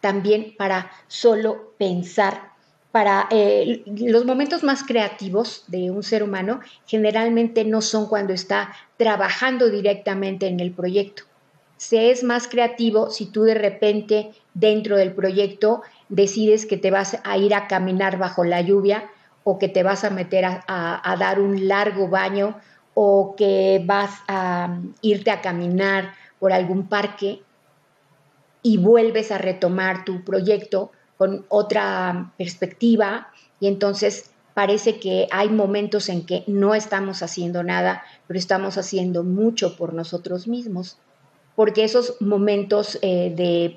También 0.02 0.56
para 0.58 0.90
solo 1.06 1.76
pensar 1.78 2.54
para 2.92 3.28
eh, 3.30 3.84
los 3.86 4.26
momentos 4.26 4.64
más 4.64 4.84
creativos 4.84 5.66
de 5.68 5.92
un 5.92 6.02
ser 6.02 6.24
humano 6.24 6.62
generalmente 6.88 7.64
no 7.64 7.84
son 7.84 8.08
cuando 8.08 8.34
está 8.34 8.74
trabajando 8.98 9.70
directamente 9.70 10.48
en 10.48 10.60
el 10.60 10.72
proyecto. 10.72 11.28
Se 11.78 12.12
es 12.12 12.24
más 12.24 12.48
creativo 12.48 13.10
si 13.10 13.28
tú 13.28 13.44
de 13.44 13.54
repente 13.54 14.32
dentro 14.54 14.98
del 14.98 15.14
proyecto 15.14 15.82
decides 16.10 16.66
que 16.66 16.78
te 16.78 16.92
vas 16.92 17.20
a 17.24 17.38
ir 17.38 17.54
a 17.54 17.68
caminar 17.68 18.18
bajo 18.18 18.44
la 18.44 18.62
lluvia 18.62 19.10
o 19.44 19.60
que 19.60 19.70
te 19.70 19.84
vas 19.84 20.04
a 20.04 20.10
meter 20.10 20.44
a, 20.46 21.16
dar 21.20 21.40
un 21.40 21.68
largo 21.68 22.10
baño 22.10 22.60
o 22.94 23.36
que 23.38 23.82
vas 23.86 24.12
a 24.28 24.68
um, 24.70 24.94
irte 25.02 25.32
a 25.32 25.42
caminar 25.42 26.14
por 26.40 26.52
algún 26.52 26.90
parque 26.90 27.42
y 28.62 28.78
vuelves 28.78 29.32
a 29.32 29.38
retomar 29.38 30.04
tu 30.04 30.24
proyecto 30.26 30.92
con 31.18 31.46
otra 31.48 32.34
perspectiva 32.38 33.30
y 33.60 33.68
entonces 33.68 34.32
parece 34.54 35.00
que 35.00 35.28
hay 35.32 35.50
momentos 35.50 36.10
en 36.10 36.26
que 36.26 36.44
no 36.48 36.74
estamos 36.74 37.22
haciendo 37.24 37.64
nada, 37.64 38.04
pero 38.28 38.40
estamos 38.40 38.78
haciendo 38.78 39.24
mucho 39.24 39.78
por 39.78 39.94
nosotros 39.94 40.48
mismos, 40.48 40.98
porque 41.58 41.84
esos 41.84 42.18
momentos 42.20 43.00
eh, 43.02 43.34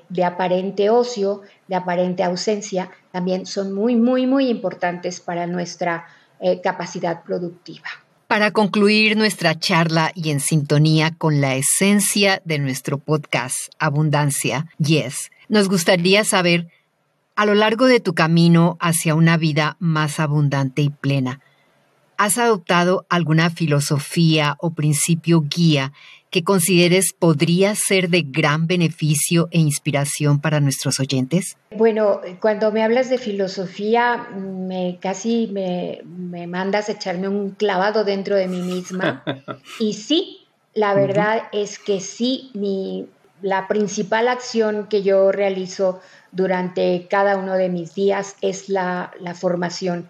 de, 0.07 0.23
aparente 0.23 0.91
ocio, 0.91 1.41
de 1.67 1.75
aparente 1.75 2.21
ausencia, 2.21 2.91
también 3.11 3.47
son 3.47 3.73
muy, 3.73 3.95
muy, 3.95 4.27
muy 4.27 4.49
importantes 4.49 5.19
para 5.19 5.47
nuestra 5.47 6.05
eh, 6.39 6.61
capacidad 6.61 7.23
productiva. 7.23 7.87
Para 8.27 8.51
concluir 8.51 9.17
nuestra 9.17 9.57
charla 9.57 10.11
y 10.13 10.29
en 10.29 10.41
sintonía 10.41 11.15
con 11.17 11.41
la 11.41 11.55
esencia 11.55 12.39
de 12.45 12.59
nuestro 12.59 12.99
podcast 12.99 13.57
Abundancia, 13.79 14.67
Yes, 14.77 15.31
nos 15.49 15.67
gustaría 15.67 16.23
saber 16.23 16.67
a 17.35 17.47
lo 17.47 17.55
largo 17.55 17.87
de 17.87 17.99
tu 17.99 18.13
camino 18.13 18.77
hacia 18.79 19.15
una 19.15 19.37
vida 19.37 19.77
más 19.79 20.19
abundante 20.19 20.83
y 20.83 20.91
plena, 20.91 21.39
¿has 22.21 22.37
adoptado 22.37 23.07
alguna 23.09 23.49
filosofía 23.49 24.55
o 24.59 24.75
principio 24.75 25.41
guía 25.41 25.91
que 26.29 26.43
consideres 26.43 27.13
podría 27.17 27.73
ser 27.73 28.09
de 28.09 28.21
gran 28.21 28.67
beneficio 28.67 29.49
e 29.49 29.57
inspiración 29.57 30.39
para 30.39 30.59
nuestros 30.59 30.99
oyentes? 30.99 31.57
Bueno, 31.75 32.21
cuando 32.39 32.71
me 32.71 32.83
hablas 32.83 33.09
de 33.09 33.17
filosofía, 33.17 34.29
me 34.37 34.99
casi 35.01 35.49
me, 35.51 36.01
me 36.05 36.45
mandas 36.45 36.89
a 36.89 36.91
echarme 36.91 37.27
un 37.27 37.49
clavado 37.49 38.03
dentro 38.03 38.35
de 38.35 38.47
mí 38.47 38.61
misma. 38.61 39.23
y 39.79 39.93
sí, 39.93 40.45
la 40.75 40.93
verdad 40.93 41.49
es 41.51 41.79
que 41.79 41.99
sí, 41.99 42.51
mi, 42.53 43.07
la 43.41 43.67
principal 43.67 44.27
acción 44.27 44.87
que 44.87 45.01
yo 45.01 45.31
realizo 45.31 46.01
durante 46.31 47.07
cada 47.09 47.35
uno 47.37 47.55
de 47.55 47.69
mis 47.69 47.95
días 47.95 48.35
es 48.41 48.69
la, 48.69 49.11
formación. 49.33 50.07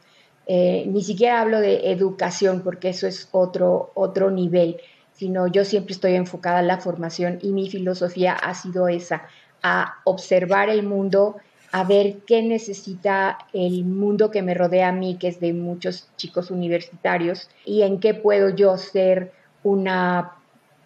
Eh, 0.47 0.85
ni 0.87 1.03
siquiera 1.03 1.41
hablo 1.41 1.59
de 1.59 1.91
educación 1.91 2.61
porque 2.61 2.89
eso 2.89 3.07
es 3.07 3.29
otro, 3.31 3.91
otro 3.93 4.31
nivel, 4.31 4.77
sino 5.13 5.47
yo 5.47 5.65
siempre 5.65 5.93
estoy 5.93 6.15
enfocada 6.15 6.61
en 6.61 6.67
la 6.67 6.79
formación 6.79 7.39
y 7.41 7.51
mi 7.51 7.69
filosofía 7.69 8.33
ha 8.33 8.53
sido 8.53 8.87
esa, 8.87 9.27
a 9.61 9.99
observar 10.03 10.69
el 10.69 10.83
mundo, 10.83 11.37
a 11.71 11.83
ver 11.83 12.17
qué 12.25 12.41
necesita 12.41 13.37
el 13.53 13.85
mundo 13.85 14.31
que 14.31 14.41
me 14.41 14.53
rodea 14.53 14.89
a 14.89 14.91
mí, 14.91 15.17
que 15.17 15.27
es 15.27 15.39
de 15.39 15.53
muchos 15.53 16.09
chicos 16.17 16.51
universitarios, 16.51 17.49
y 17.65 17.83
en 17.83 17.99
qué 17.99 18.13
puedo 18.13 18.49
yo 18.49 18.77
ser 18.77 19.31
una 19.63 20.33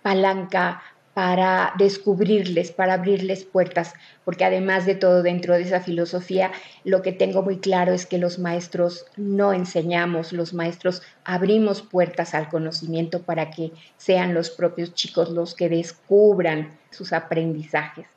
palanca 0.01 0.83
para 1.15 1.71
descubrirles, 1.77 2.73
para 2.73 2.95
abrirles 2.95 3.45
puertas, 3.45 3.93
porque 4.25 4.43
además 4.43 4.85
de 4.85 4.95
todo 4.95 5.23
dentro 5.23 5.53
de 5.53 5.61
esa 5.61 5.79
filosofía, 5.79 6.51
lo 6.83 7.01
que 7.01 7.13
tengo 7.13 7.41
muy 7.41 7.59
claro 7.59 7.93
es 7.93 8.05
que 8.05 8.17
los 8.17 8.37
maestros 8.37 9.05
no 9.15 9.53
enseñamos, 9.53 10.33
los 10.33 10.53
maestros 10.53 11.01
abrimos 11.23 11.81
puertas 11.81 12.35
al 12.35 12.49
conocimiento 12.49 13.21
para 13.21 13.49
que 13.49 13.71
sean 13.95 14.33
los 14.33 14.49
propios 14.49 14.93
chicos 14.93 15.29
los 15.29 15.55
que 15.55 15.69
descubran 15.69 16.77
sus 16.91 17.13
aprendizajes. 17.13 18.07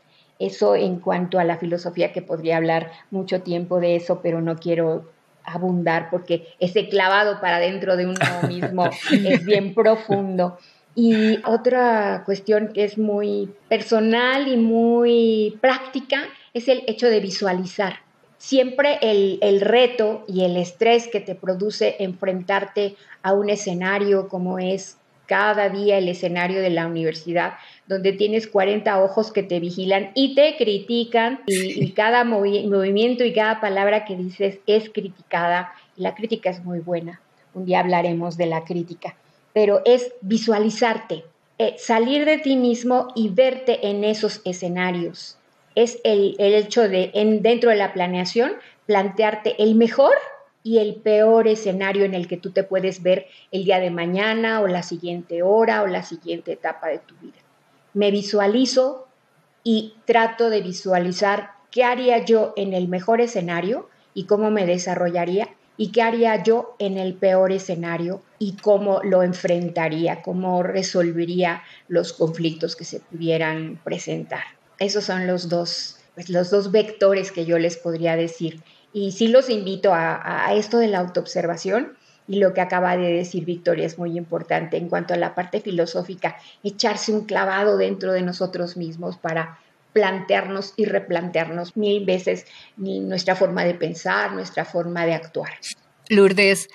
Eso 0.40 0.74
en 0.74 0.98
cuanto 0.98 1.38
a 1.38 1.44
la 1.44 1.56
filosofía, 1.56 2.12
que 2.12 2.20
podría 2.20 2.56
hablar 2.56 2.90
mucho 3.12 3.42
tiempo 3.42 3.78
de 3.78 3.94
eso, 3.94 4.20
pero 4.24 4.40
no 4.40 4.56
quiero 4.56 5.08
abundar 5.44 6.10
porque 6.10 6.48
ese 6.58 6.88
clavado 6.88 7.40
para 7.40 7.60
dentro 7.60 7.96
de 7.96 8.06
uno 8.06 8.48
mismo 8.48 8.86
es 9.12 9.44
bien 9.44 9.72
profundo. 9.72 10.58
Y 10.94 11.38
otra 11.44 12.22
cuestión 12.24 12.72
que 12.72 12.84
es 12.84 12.98
muy 12.98 13.50
personal 13.68 14.48
y 14.48 14.56
muy 14.56 15.56
práctica 15.60 16.24
es 16.54 16.68
el 16.68 16.82
hecho 16.86 17.06
de 17.06 17.20
visualizar. 17.20 18.00
Siempre 18.38 18.98
el, 19.02 19.60
reto 19.60 20.24
y 20.28 20.44
el 20.44 20.56
estrés 20.56 21.08
que 21.08 21.20
te 21.20 21.34
produce 21.34 21.96
enfrentarte 21.98 22.96
a 23.22 23.32
un 23.32 23.50
escenario 23.50 24.28
como 24.28 24.58
es 24.58 24.96
cada 25.26 25.68
día 25.68 25.98
el 25.98 26.08
escenario 26.08 26.60
de 26.60 26.70
la 26.70 26.86
universidad, 26.86 27.54
donde 27.86 28.12
tienes 28.12 28.46
40 28.46 29.02
ojos 29.02 29.30
que 29.30 29.42
te 29.42 29.60
vigilan 29.60 30.10
y 30.14 30.34
te 30.34 30.56
critican 30.56 31.40
y, 31.46 31.92
cada 31.92 32.24
movimiento 32.24 33.24
y 33.24 33.32
cada 33.32 33.60
palabra 33.60 34.04
que 34.04 34.16
dices 34.16 34.58
es 34.66 34.88
criticada. 34.88 35.72
la 35.96 36.14
crítica 36.14 36.48
es 36.50 36.64
muy 36.64 36.78
buena. 36.80 37.20
Un 37.54 37.66
día 37.66 37.80
hablaremos 37.80 38.36
de 38.36 38.46
la 38.46 38.64
crítica 38.64 39.14
pero 39.58 39.82
es 39.84 40.12
visualizarte, 40.20 41.24
eh, 41.58 41.74
salir 41.78 42.24
de 42.24 42.38
ti 42.38 42.54
mismo 42.54 43.08
y 43.16 43.28
verte 43.28 43.88
en 43.88 44.04
esos 44.04 44.40
escenarios. 44.44 45.36
Es 45.74 45.98
el, 46.04 46.36
hecho 46.38 46.88
de, 46.88 47.10
en, 47.12 47.42
dentro 47.42 47.70
de 47.70 47.74
la 47.74 47.92
planeación, 47.92 48.52
plantearte 48.86 49.60
el 49.60 49.74
mejor 49.74 50.14
y 50.62 50.78
el 50.78 50.94
peor 50.94 51.48
escenario 51.48 52.04
en 52.04 52.14
el 52.14 52.28
que 52.28 52.36
tú 52.36 52.52
te 52.52 52.62
puedes 52.62 53.02
ver 53.02 53.26
el 53.50 53.64
día 53.64 53.80
de 53.80 53.90
mañana 53.90 54.60
o 54.60 54.68
la 54.68 54.84
siguiente 54.84 55.42
hora 55.42 55.82
o 55.82 55.88
la 55.88 56.04
siguiente 56.04 56.52
etapa 56.52 56.86
de 56.86 57.00
tu 57.00 57.16
vida. 57.16 57.38
Me 57.94 58.12
visualizo 58.12 59.08
y 59.64 59.94
trato 60.04 60.50
de 60.50 60.62
visualizar 60.62 61.50
qué 61.72 61.82
haría 61.82 62.24
yo 62.24 62.52
en 62.56 62.74
el 62.74 62.86
mejor 62.86 63.20
escenario 63.20 63.88
y 64.14 64.26
cómo 64.26 64.52
me 64.52 64.66
desarrollaría 64.66 65.48
y 65.78 65.92
qué 65.92 66.02
haría 66.02 66.42
yo 66.42 66.74
en 66.78 66.98
el 66.98 67.14
peor 67.14 67.52
escenario 67.52 68.20
y 68.38 68.56
cómo 68.56 69.00
lo 69.04 69.22
enfrentaría, 69.22 70.20
cómo 70.22 70.62
resolvería 70.62 71.62
los 71.86 72.12
conflictos 72.12 72.76
que 72.76 72.84
se 72.84 73.00
pudieran 73.00 73.80
presentar. 73.84 74.42
Esos 74.78 75.04
son 75.04 75.26
los 75.26 75.48
dos, 75.48 75.96
pues, 76.14 76.28
los 76.28 76.50
dos 76.50 76.72
vectores 76.72 77.32
que 77.32 77.46
yo 77.46 77.58
les 77.58 77.76
podría 77.76 78.16
decir. 78.16 78.60
Y 78.92 79.12
sí 79.12 79.28
los 79.28 79.48
invito 79.48 79.94
a, 79.94 80.46
a 80.46 80.54
esto 80.54 80.78
de 80.78 80.88
la 80.88 80.98
autoobservación 80.98 81.96
y 82.26 82.40
lo 82.40 82.52
que 82.52 82.60
acaba 82.60 82.96
de 82.96 83.12
decir 83.12 83.44
Victoria 83.44 83.86
es 83.86 83.98
muy 83.98 84.18
importante 84.18 84.76
en 84.76 84.88
cuanto 84.88 85.14
a 85.14 85.16
la 85.16 85.34
parte 85.34 85.60
filosófica, 85.60 86.36
echarse 86.62 87.12
un 87.12 87.24
clavado 87.24 87.76
dentro 87.78 88.12
de 88.12 88.22
nosotros 88.22 88.76
mismos 88.76 89.16
para 89.16 89.58
plantearnos 89.98 90.74
y 90.76 90.84
replantearnos 90.84 91.76
mil 91.76 92.04
veces 92.04 92.46
nuestra 92.76 93.34
forma 93.34 93.64
de 93.64 93.74
pensar, 93.74 94.32
nuestra 94.32 94.64
forma 94.64 95.04
de 95.04 95.14
actuar. 95.14 95.50
Lourdes, 96.08 96.68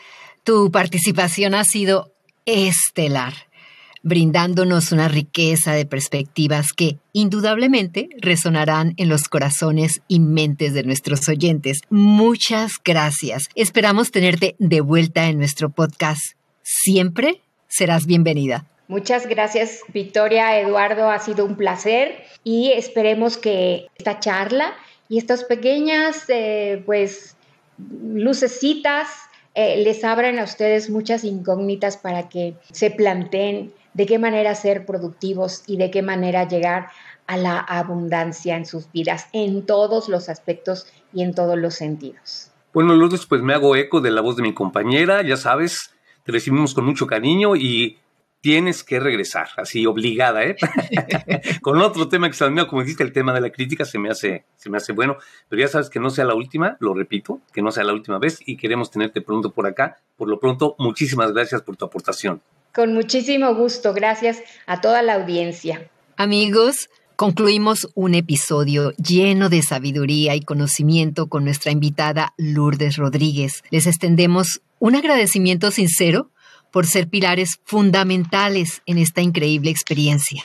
tu 0.44 0.70
participación 0.72 1.56
ha 1.56 1.64
sido 1.64 2.12
estelar, 2.46 3.34
brindándonos 4.02 4.92
una 4.92 5.08
riqueza 5.08 5.72
de 5.72 5.86
perspectivas 5.86 6.74
que 6.74 6.98
indudablemente 7.14 8.10
resonarán 8.20 8.94
en 8.98 9.08
los 9.08 9.30
corazones 9.30 10.02
y 10.10 10.20
mentes 10.20 10.74
de 10.74 10.84
nuestros 10.84 11.30
oyentes. 11.30 11.80
Muchas 11.90 12.74
gracias. 12.84 13.44
Esperamos 13.56 14.12
tenerte 14.12 14.58
de 14.60 14.82
vuelta 14.82 15.30
en 15.30 15.38
nuestro 15.38 15.70
podcast. 15.70 16.22
Siempre 16.62 17.42
serás 17.70 18.06
bienvenida. 18.06 18.68
Muchas 18.94 19.26
gracias, 19.26 19.82
Victoria, 19.92 20.60
Eduardo, 20.60 21.10
ha 21.10 21.18
sido 21.18 21.46
un 21.46 21.56
placer 21.56 22.24
y 22.44 22.74
esperemos 22.74 23.38
que 23.38 23.88
esta 23.98 24.20
charla 24.20 24.72
y 25.10 25.18
estas 25.18 25.46
pequeñas, 25.46 26.26
eh, 26.28 26.84
pues, 26.86 27.36
lucecitas 27.80 29.08
eh, 29.56 29.82
les 29.84 30.04
abran 30.04 30.38
a 30.38 30.44
ustedes 30.44 30.92
muchas 30.92 31.24
incógnitas 31.24 31.98
para 31.98 32.30
que 32.30 32.54
se 32.72 32.92
planteen 32.92 33.74
de 33.96 34.06
qué 34.06 34.20
manera 34.20 34.54
ser 34.54 34.86
productivos 34.86 35.64
y 35.66 35.78
de 35.78 35.90
qué 35.90 36.04
manera 36.04 36.48
llegar 36.48 36.90
a 37.26 37.38
la 37.38 37.58
abundancia 37.58 38.56
en 38.58 38.68
sus 38.68 38.92
vidas, 38.92 39.26
en 39.34 39.66
todos 39.66 40.08
los 40.08 40.30
aspectos 40.30 40.86
y 41.12 41.24
en 41.24 41.34
todos 41.34 41.58
los 41.58 41.74
sentidos. 41.74 42.52
Bueno, 42.76 42.94
Lourdes, 42.94 43.26
pues 43.26 43.42
me 43.42 43.56
hago 43.56 43.76
eco 43.76 44.02
de 44.02 44.12
la 44.12 44.22
voz 44.22 44.36
de 44.36 44.44
mi 44.44 44.54
compañera, 44.54 45.24
ya 45.24 45.36
sabes, 45.36 45.96
te 46.26 46.32
recibimos 46.32 46.76
con 46.76 46.86
mucho 46.86 47.08
cariño 47.08 47.56
y 47.56 47.98
tienes 48.44 48.84
que 48.84 49.00
regresar, 49.00 49.48
así 49.56 49.86
obligada, 49.86 50.44
¿eh? 50.44 50.58
Con 51.62 51.82
otro 51.82 52.10
tema 52.10 52.30
que 52.30 52.50
mío, 52.50 52.68
como 52.68 52.82
dijiste, 52.82 53.02
el 53.02 53.14
tema 53.14 53.34
de 53.34 53.40
la 53.40 53.52
crítica 53.52 53.86
se 53.86 53.98
me 53.98 54.10
hace, 54.10 54.44
se 54.58 54.70
me 54.70 54.76
hace 54.76 54.92
bueno, 54.92 55.16
pero 55.48 55.62
ya 55.62 55.70
sabes 55.70 55.90
que 55.90 56.02
no 56.02 56.10
sea 56.10 56.26
la 56.26 56.36
última, 56.36 56.76
lo 56.82 56.94
repito, 56.94 57.40
que 57.54 57.62
no 57.62 57.72
sea 57.72 57.86
la 57.86 57.94
última 57.94 58.20
vez 58.20 58.40
y 58.46 58.58
queremos 58.58 58.92
tenerte 58.92 59.22
pronto 59.22 59.52
por 59.52 59.66
acá. 59.66 59.98
Por 60.18 60.28
lo 60.28 60.42
pronto, 60.42 60.76
muchísimas 60.78 61.32
gracias 61.32 61.62
por 61.62 61.78
tu 61.78 61.86
aportación. 61.86 62.42
Con 62.76 62.94
muchísimo 62.94 63.56
gusto, 63.56 63.94
gracias 63.94 64.44
a 64.66 64.82
toda 64.82 65.02
la 65.04 65.14
audiencia. 65.14 65.90
Amigos, 66.18 66.90
concluimos 67.16 67.88
un 67.96 68.14
episodio 68.14 68.92
lleno 68.98 69.48
de 69.48 69.62
sabiduría 69.62 70.36
y 70.36 70.42
conocimiento 70.42 71.28
con 71.28 71.46
nuestra 71.46 71.72
invitada 71.72 72.34
Lourdes 72.36 72.98
Rodríguez. 72.98 73.64
Les 73.72 73.88
extendemos 73.88 74.62
un 74.80 74.98
agradecimiento 74.98 75.72
sincero 75.72 76.30
por 76.74 76.88
ser 76.88 77.08
pilares 77.08 77.60
fundamentales 77.64 78.82
en 78.88 78.98
esta 78.98 79.22
increíble 79.22 79.70
experiencia. 79.70 80.44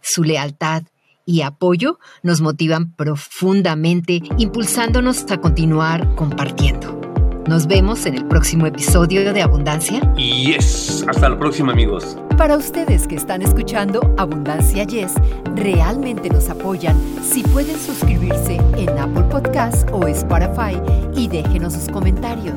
Su 0.00 0.24
lealtad 0.24 0.84
y 1.26 1.42
apoyo 1.42 1.98
nos 2.22 2.40
motivan 2.40 2.92
profundamente, 2.94 4.22
impulsándonos 4.38 5.30
a 5.30 5.36
continuar 5.36 6.14
compartiendo. 6.16 6.98
Nos 7.46 7.66
vemos 7.66 8.06
en 8.06 8.14
el 8.14 8.26
próximo 8.26 8.66
episodio 8.66 9.32
de 9.32 9.42
Abundancia. 9.42 10.00
Yes, 10.14 11.04
hasta 11.06 11.28
la 11.28 11.38
próxima 11.38 11.72
amigos. 11.72 12.16
Para 12.38 12.56
ustedes 12.56 13.06
que 13.06 13.16
están 13.16 13.42
escuchando 13.42 14.14
Abundancia 14.16 14.84
Yes, 14.84 15.12
realmente 15.56 16.30
nos 16.30 16.48
apoyan 16.48 16.96
si 17.22 17.42
pueden 17.42 17.78
suscribirse 17.78 18.56
en 18.76 18.88
Apple 18.98 19.24
Podcasts 19.24 19.84
o 19.92 20.06
Spotify 20.06 20.80
y 21.14 21.28
déjenos 21.28 21.74
sus 21.74 21.88
comentarios. 21.88 22.56